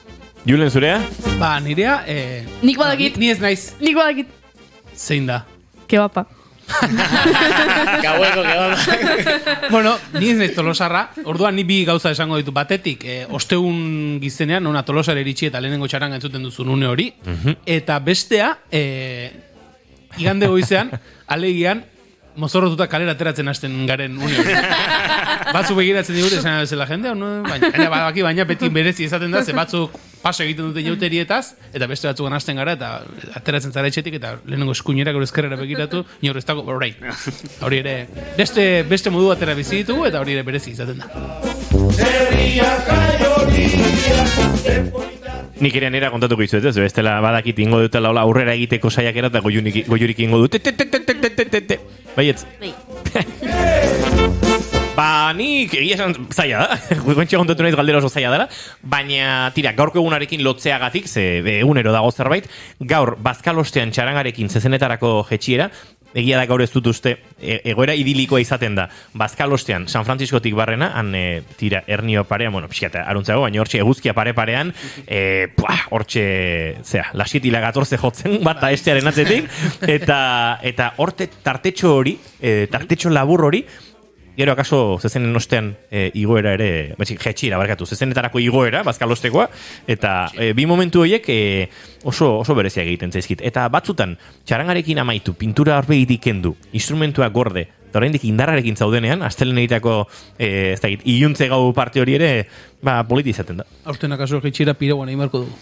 Julen 0.45 0.71
zurea? 0.71 0.99
Ba, 1.39 1.59
nirea... 1.61 2.03
Eh, 2.07 2.45
Nik 2.65 2.77
badakit. 2.79 3.17
Ni, 3.17 3.27
ni 3.27 3.31
ez 3.31 3.39
naiz. 3.41 3.73
Nik 3.81 3.95
badakit, 3.97 4.27
Zein 4.97 5.25
da. 5.29 5.43
kebapa. 5.87 6.25
Gaueko, 8.01 8.41
gaueko. 8.47 8.75
bueno, 9.71 9.97
ni 10.13 10.29
ez 10.31 10.37
naiz 10.39 10.53
tolosarra. 10.55 11.09
Orduan 11.27 11.55
ni 11.55 11.65
bi 11.67 11.81
gauza 11.85 12.11
esango 12.15 12.37
ditu. 12.39 12.53
Batetik, 12.55 13.03
eh, 13.05 13.25
osteun 13.29 14.19
gizenean, 14.23 14.65
ona 14.67 14.83
tolosara 14.87 15.19
iritsi 15.21 15.49
eta 15.49 15.59
lehenengo 15.61 15.87
txaranga 15.91 16.15
entzuten 16.19 16.43
duzun 16.47 16.69
une 16.71 16.87
hori. 16.87 17.09
Eta 17.65 17.99
bestea, 17.99 18.53
eh, 18.71 19.31
igande 20.17 20.47
goizean, 20.47 20.91
alegian, 21.35 21.83
mozorrotuta 22.35 22.87
kalera 22.87 23.15
ateratzen 23.17 23.47
hasten 23.47 23.85
garen 23.87 24.17
une 24.17 24.37
hori. 24.39 24.53
Batzu 25.55 25.75
begiratzen 25.75 26.15
digute, 26.15 26.39
esan 26.39 26.61
bezala 26.61 26.87
jende, 26.87 27.13
no? 27.15 27.41
baina, 27.43 27.69
baina, 27.71 27.89
badaki, 27.89 28.23
baina 28.23 28.45
beti 28.47 28.69
berezi 28.69 29.05
izaten 29.07 29.31
da, 29.31 29.43
ze 29.43 29.53
batzuk 29.57 29.97
paso 30.21 30.43
egiten 30.43 30.69
dute 30.69 30.83
jauterietaz, 30.85 31.55
eta 31.73 31.87
beste 31.89 32.07
batzugan 32.07 32.33
hasten 32.37 32.59
gara, 32.61 32.75
eta 32.77 32.91
ateratzen 33.39 33.73
zara 33.73 33.89
etxetik, 33.89 34.19
eta 34.19 34.35
lehenengo 34.45 34.75
eskuinera, 34.77 35.11
gero 35.15 35.25
ezkerrera 35.25 35.57
begiratu, 35.59 36.05
inor 36.21 36.37
ez 36.37 36.45
dago, 36.45 36.63
orain. 36.69 36.95
Hori 37.65 37.81
ere, 37.81 37.95
beste, 38.37 38.85
beste 38.87 39.09
modu 39.13 39.31
batera 39.33 39.57
bizi 39.57 39.81
ditugu, 39.81 40.05
eta 40.11 40.21
hori 40.21 40.37
ere 40.37 40.45
berezi 40.47 40.75
izaten 40.75 41.01
da. 41.01 41.07
Nik 45.61 45.75
ere 45.77 45.91
nera 45.93 46.09
kontatuko 46.09 46.41
izuet, 46.45 46.65
ez? 46.65 46.75
Bestela 46.81 47.19
badakit 47.21 47.59
ingo 47.61 47.81
dutela 47.83 48.13
aurrera 48.21 48.55
egiteko 48.57 48.89
saiakera 48.89 49.29
eta 49.29 49.41
goiurik 49.45 50.23
ingo 50.25 50.41
dut. 50.41 50.57
Baiet. 52.15 52.45
Bai. 52.59 52.73
bai. 53.13 53.25
ba, 54.97 55.31
nik 55.37 55.73
egia 55.79 55.95
esan 55.97 56.15
zaila 56.33 56.65
da. 56.65 56.77
Guentxe 57.05 57.39
kontentu 57.39 57.63
nahiz 57.63 57.77
galdera 57.79 58.01
oso 58.01 58.11
zaila 58.11 58.33
dela. 58.33 58.47
Baina, 58.83 59.49
tira, 59.55 59.73
gaurko 59.77 60.01
egunarekin 60.01 60.43
lotzeagatik, 60.45 61.07
ze 61.07 61.25
egunero 61.59 61.93
dago 61.95 62.11
zerbait, 62.11 62.49
gaur, 62.93 63.15
bazkalostean 63.23 63.93
txarangarekin 63.95 64.51
zezenetarako 64.51 65.13
jetxiera, 65.29 65.69
egia 66.13 66.37
da 66.39 66.45
gaur 66.49 66.61
ez 66.63 66.69
dut 66.73 66.87
uste, 66.91 67.15
e, 67.39 67.59
egoera 67.71 67.95
idilikoa 67.97 68.41
izaten 68.43 68.75
da. 68.77 68.87
Bazkalostean, 69.17 69.87
San 69.89 70.05
Franciscotik 70.07 70.55
barrena, 70.57 70.91
han, 70.97 71.13
e, 71.15 71.41
tira, 71.59 71.83
ernio 71.87 72.23
parean, 72.27 72.53
bueno, 72.53 72.69
pixkata, 72.71 73.05
aruntzago, 73.09 73.45
baina 73.45 73.61
hortxe 73.61 73.81
eguzkia 73.81 74.15
pare-parean, 74.17 74.73
e, 75.05 75.47
puah, 75.55 75.87
hortxe, 75.91 76.25
zera, 76.83 77.09
lasietila 77.17 77.61
gatorze 77.63 77.99
jotzen, 78.01 78.39
bata 78.43 78.71
estearen 78.75 79.07
atzetik, 79.11 79.47
eta, 79.97 80.21
eta 80.63 80.93
horte 80.97 81.29
tartetxo 81.43 81.95
hori, 82.01 82.17
e, 82.39 82.67
tartetxo 82.71 83.11
labur 83.13 83.47
hori, 83.49 83.65
Gero 84.41 84.55
akaso 84.55 84.97
zezenen 84.97 85.35
ostean 85.37 85.67
e, 85.93 86.07
igoera 86.17 86.55
ere, 86.55 86.95
betxik, 86.97 87.19
jetxira, 87.21 87.59
barkatu, 87.61 87.85
zezenetarako 87.85 88.39
igoera, 88.41 88.79
bazkalostekoa, 88.87 89.43
eta 89.85 90.13
e, 90.33 90.47
bi 90.57 90.65
momentu 90.65 91.03
horiek 91.03 91.27
e, 91.29 91.35
oso, 92.09 92.39
oso 92.39 92.55
bereziak 92.57 92.87
egiten 92.87 93.13
zaizkit. 93.13 93.43
Eta 93.45 93.67
batzutan, 93.69 94.15
txarangarekin 94.49 94.97
amaitu, 95.03 95.35
pintura 95.37 95.75
horbegitik 95.77 96.23
kendu, 96.25 96.55
instrumentua 96.73 97.29
gorde, 97.29 97.67
eta 97.91 98.01
oraindik 98.01 98.25
indarrarekin 98.31 98.81
zaudenean, 98.81 99.21
astelen 99.27 99.61
egitako, 99.61 100.07
e, 100.39 100.49
ez 100.71 100.81
dakit, 100.81 101.05
iluntze 101.05 101.45
gau 101.51 101.61
parte 101.77 102.01
hori 102.01 102.17
ere, 102.17 102.31
ba, 102.81 102.97
politi 103.05 103.35
izaten 103.35 103.61
da. 103.61 103.69
Aurten 103.93 104.17
akaso 104.17 104.41
jetxira 104.41 104.73
piroguan 104.73 105.13
egin 105.13 105.21
beharko 105.21 105.45
dugu. 105.45 105.53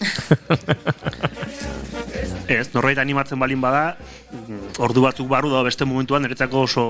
Ez, 2.50 2.64
norbait 2.72 2.98
animatzen 2.98 3.38
balin 3.38 3.60
bada, 3.62 3.92
mm, 4.32 4.80
ordu 4.82 5.04
batzuk 5.04 5.28
barru 5.30 5.52
da 5.52 5.60
beste 5.68 5.86
momentuan 5.86 6.24
niretzako 6.24 6.64
oso 6.64 6.88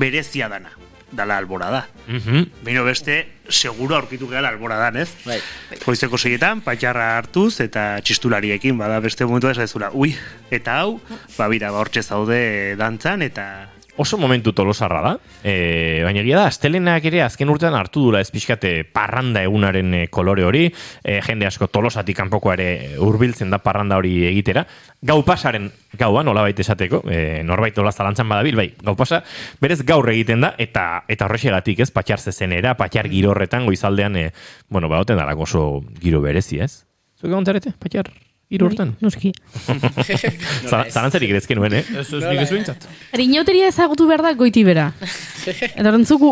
berezia 0.00 0.48
dana. 0.50 0.72
Dala 1.12 1.36
albora 1.38 1.70
da. 1.70 1.86
Mhm. 2.08 2.64
Bino 2.66 2.82
beste, 2.84 3.28
seguro 3.48 3.94
aurkitu 3.96 4.26
gara 4.28 4.48
alboradan, 4.48 4.96
ez? 4.96 5.08
Bai. 5.24 5.38
Goizeko 5.84 6.18
seietan, 6.18 6.60
patxarra 6.66 7.16
hartuz 7.18 7.60
eta 7.62 8.00
txistulariekin, 8.02 8.76
bada 8.78 8.98
beste 9.00 9.24
momentu 9.24 9.48
ez 9.48 9.70
zura, 9.70 9.90
ui, 9.94 10.16
eta 10.50 10.80
hau, 10.80 11.00
ba 11.36 11.48
bira, 11.48 11.70
ba 11.70 11.78
hortxe 11.78 12.02
zaude 12.02 12.74
dantzan, 12.76 13.22
eta 13.22 13.68
Oso 13.98 14.18
momentu 14.18 14.52
tolosarra 14.52 15.00
da, 15.00 15.12
e, 15.40 16.02
baina 16.04 16.20
egia 16.20 16.36
da, 16.36 16.50
astelenak 16.50 17.06
ere 17.08 17.22
azken 17.24 17.48
urtean 17.48 17.72
hartu 17.78 18.02
dula 18.04 18.20
ez 18.20 18.28
pixkate 18.28 18.84
parranda 18.92 19.40
egunaren 19.46 19.94
e, 19.96 20.00
kolore 20.12 20.44
hori, 20.44 20.66
e, 21.00 21.14
jende 21.24 21.48
asko 21.48 21.70
tolosatik 21.72 22.18
kanpokoa 22.18 22.58
ere 22.58 22.68
hurbiltzen 23.00 23.48
da 23.54 23.62
parranda 23.64 23.96
hori 23.96 24.12
egitera, 24.28 24.66
gau 25.00 25.22
pasaren 25.24 25.70
gaua, 25.96 26.20
nola 26.28 26.44
baita 26.44 26.60
esateko, 26.60 27.00
e, 27.08 27.40
norbait 27.48 27.80
nola 27.80 27.94
zalantzan 27.94 28.28
badabil, 28.28 28.60
bai, 28.60 28.68
gau 28.84 28.96
pasa, 29.00 29.22
berez 29.64 29.80
gaur 29.88 30.12
egiten 30.12 30.44
da, 30.44 30.52
eta 30.60 31.06
eta 31.08 31.30
horrexegatik 31.30 31.80
ez, 31.80 31.90
patxar 31.94 32.20
zezenera, 32.20 32.76
patxar 32.76 33.08
giro 33.08 33.32
horretan, 33.32 33.64
goizaldean, 33.64 34.20
e, 34.20 34.28
bueno, 34.68 34.92
ba, 34.92 35.00
oten 35.00 35.24
oso 35.40 35.82
giro 36.02 36.20
berezi, 36.20 36.60
ez? 36.60 36.84
Zuek 37.16 37.32
egon 37.32 37.48
zarete, 37.48 37.72
patxar 37.80 38.12
giro 38.50 38.68
horretan? 38.68 38.92
Noski. 39.02 39.32
Ere 41.16 41.38
ezken 41.38 41.58
nuen, 41.58 41.74
eh? 41.74 41.82
Ez 41.98 42.06
ez 42.14 42.22
nik 42.22 42.42
ez 42.44 42.50
behintzat. 42.52 42.86
Inauteria 43.18 43.70
ezagutu 43.72 44.06
behar 44.06 44.22
da 44.22 44.32
goiti 44.38 44.62
bera. 44.66 44.90
Eta 45.78 45.86
orantzuku, 45.90 46.30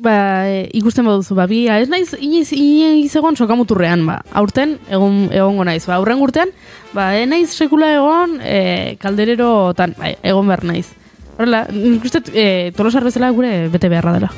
ba, 0.00 0.14
e, 0.48 0.62
ikusten 0.80 1.08
baduzu, 1.08 1.36
ba, 1.36 1.46
bi, 1.50 1.66
ez 1.72 1.88
naiz, 1.92 2.14
inoiz, 2.16 2.48
inoiz 2.56 3.12
egon 3.20 3.36
sokamuturrean, 3.36 4.06
ba, 4.08 4.20
aurten, 4.40 4.78
egon, 4.88 5.26
egongo 5.32 5.66
naiz, 5.68 5.84
ba, 5.88 5.98
aurren 5.98 6.22
urtean, 6.24 6.54
ba, 6.96 7.10
e 7.16 7.26
naiz 7.28 7.50
sekula 7.52 7.92
egon, 7.98 8.38
e, 8.40 8.96
kaldererotan, 9.02 9.96
ba, 10.00 10.14
egon 10.20 10.48
behar 10.48 10.64
naiz. 10.72 10.86
Horrela, 11.36 11.66
nik 11.72 12.08
uste, 12.08 12.24
e, 12.32 12.46
tolosar 12.76 13.04
bezala 13.04 13.32
gure 13.36 13.68
bete 13.72 13.92
beharra 13.92 14.16
dela. 14.16 14.32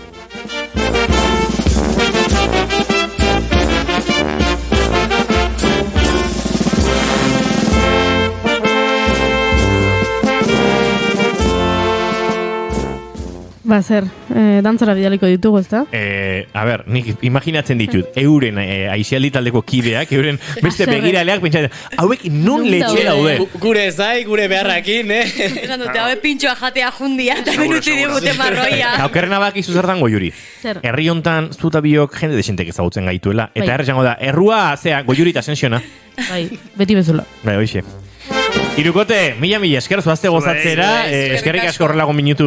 Ba, 13.72 13.78
zer, 13.80 14.04
e, 14.28 14.60
dantzara 14.60 14.92
bidaliko 14.92 15.24
ditugu, 15.30 15.56
ezta? 15.62 15.86
Eh, 15.96 16.44
a 16.52 16.64
ber, 16.68 16.82
nik 16.92 17.06
imaginatzen 17.24 17.78
ditut, 17.80 18.10
euren 18.20 18.58
eh, 18.60 18.90
aixialdi 18.92 19.30
taldeko 19.32 19.62
kideak, 19.64 20.12
euren 20.12 20.36
beste 20.66 20.84
begiraleak, 20.90 21.40
pentsatzen, 21.40 21.72
hauek 22.02 22.26
nun 22.28 22.66
letxe 22.68 22.90
daude? 22.90 23.06
daude. 23.06 23.38
Gu- 23.40 23.62
Gure 23.62 23.86
zai, 23.90 24.26
gure 24.28 24.44
beharrakin, 24.52 25.14
eh? 25.16 25.22
Esan 25.62 25.86
dute, 25.86 25.96
hau 26.04 26.10
pintxoa 26.20 26.52
jatea 26.66 26.92
jundia, 26.98 27.38
eta 27.40 27.56
benutzi 27.56 27.96
digute 27.96 28.36
marroia. 28.36 28.92
Eta 28.98 29.08
okerrena 29.08 29.40
bak 29.40 29.56
izu 29.64 29.72
zer 29.72 29.88
dango 29.88 30.12
juri. 30.12 30.28
Zer? 30.60 30.82
Herri 30.84 31.08
hontan 31.08 31.48
zuta 31.56 31.80
biok 31.80 32.20
jende 32.20 32.36
desentek 32.36 32.74
ezagutzen 32.76 33.08
gaituela. 33.08 33.48
Eta 33.54 33.64
Bai. 33.64 33.74
herri 33.78 33.88
jango 33.88 34.04
da, 34.04 34.18
errua, 34.20 34.64
zea, 34.76 35.00
goiuri 35.08 35.32
eta 35.32 35.40
sensiona. 35.48 35.80
Bai, 36.28 36.44
beti 36.76 37.00
bezala. 37.00 37.24
Bai, 37.40 37.56
hoxe. 37.62 37.80
Irukote, 38.80 39.34
mila 39.38 39.58
mila 39.60 39.78
esker 39.82 40.00
zuazte 40.00 40.30
gozatzera, 40.32 41.06
eh, 41.06 41.34
eskerrik 41.36 41.68
asko 41.68 41.84
horrelago 41.84 42.14
minutu 42.16 42.46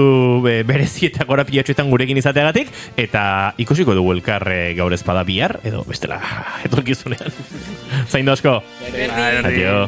e, 0.49 0.63
berezi 0.67 1.11
eta 1.11 1.27
gora 1.29 1.45
pilatxuetan 1.45 1.91
gurekin 1.91 2.17
izateagatik, 2.17 2.71
eta 2.97 3.53
ikusiko 3.61 3.93
dugu 3.95 4.15
elkar 4.17 4.47
eh, 4.51 4.73
gaur 4.77 4.93
ezpada 4.97 5.23
bihar, 5.27 5.59
edo 5.63 5.85
bestela 5.87 6.19
etorkizunean. 6.65 7.29
Zain 8.11 8.29
asko. 8.33 8.57
Adio. 9.45 9.85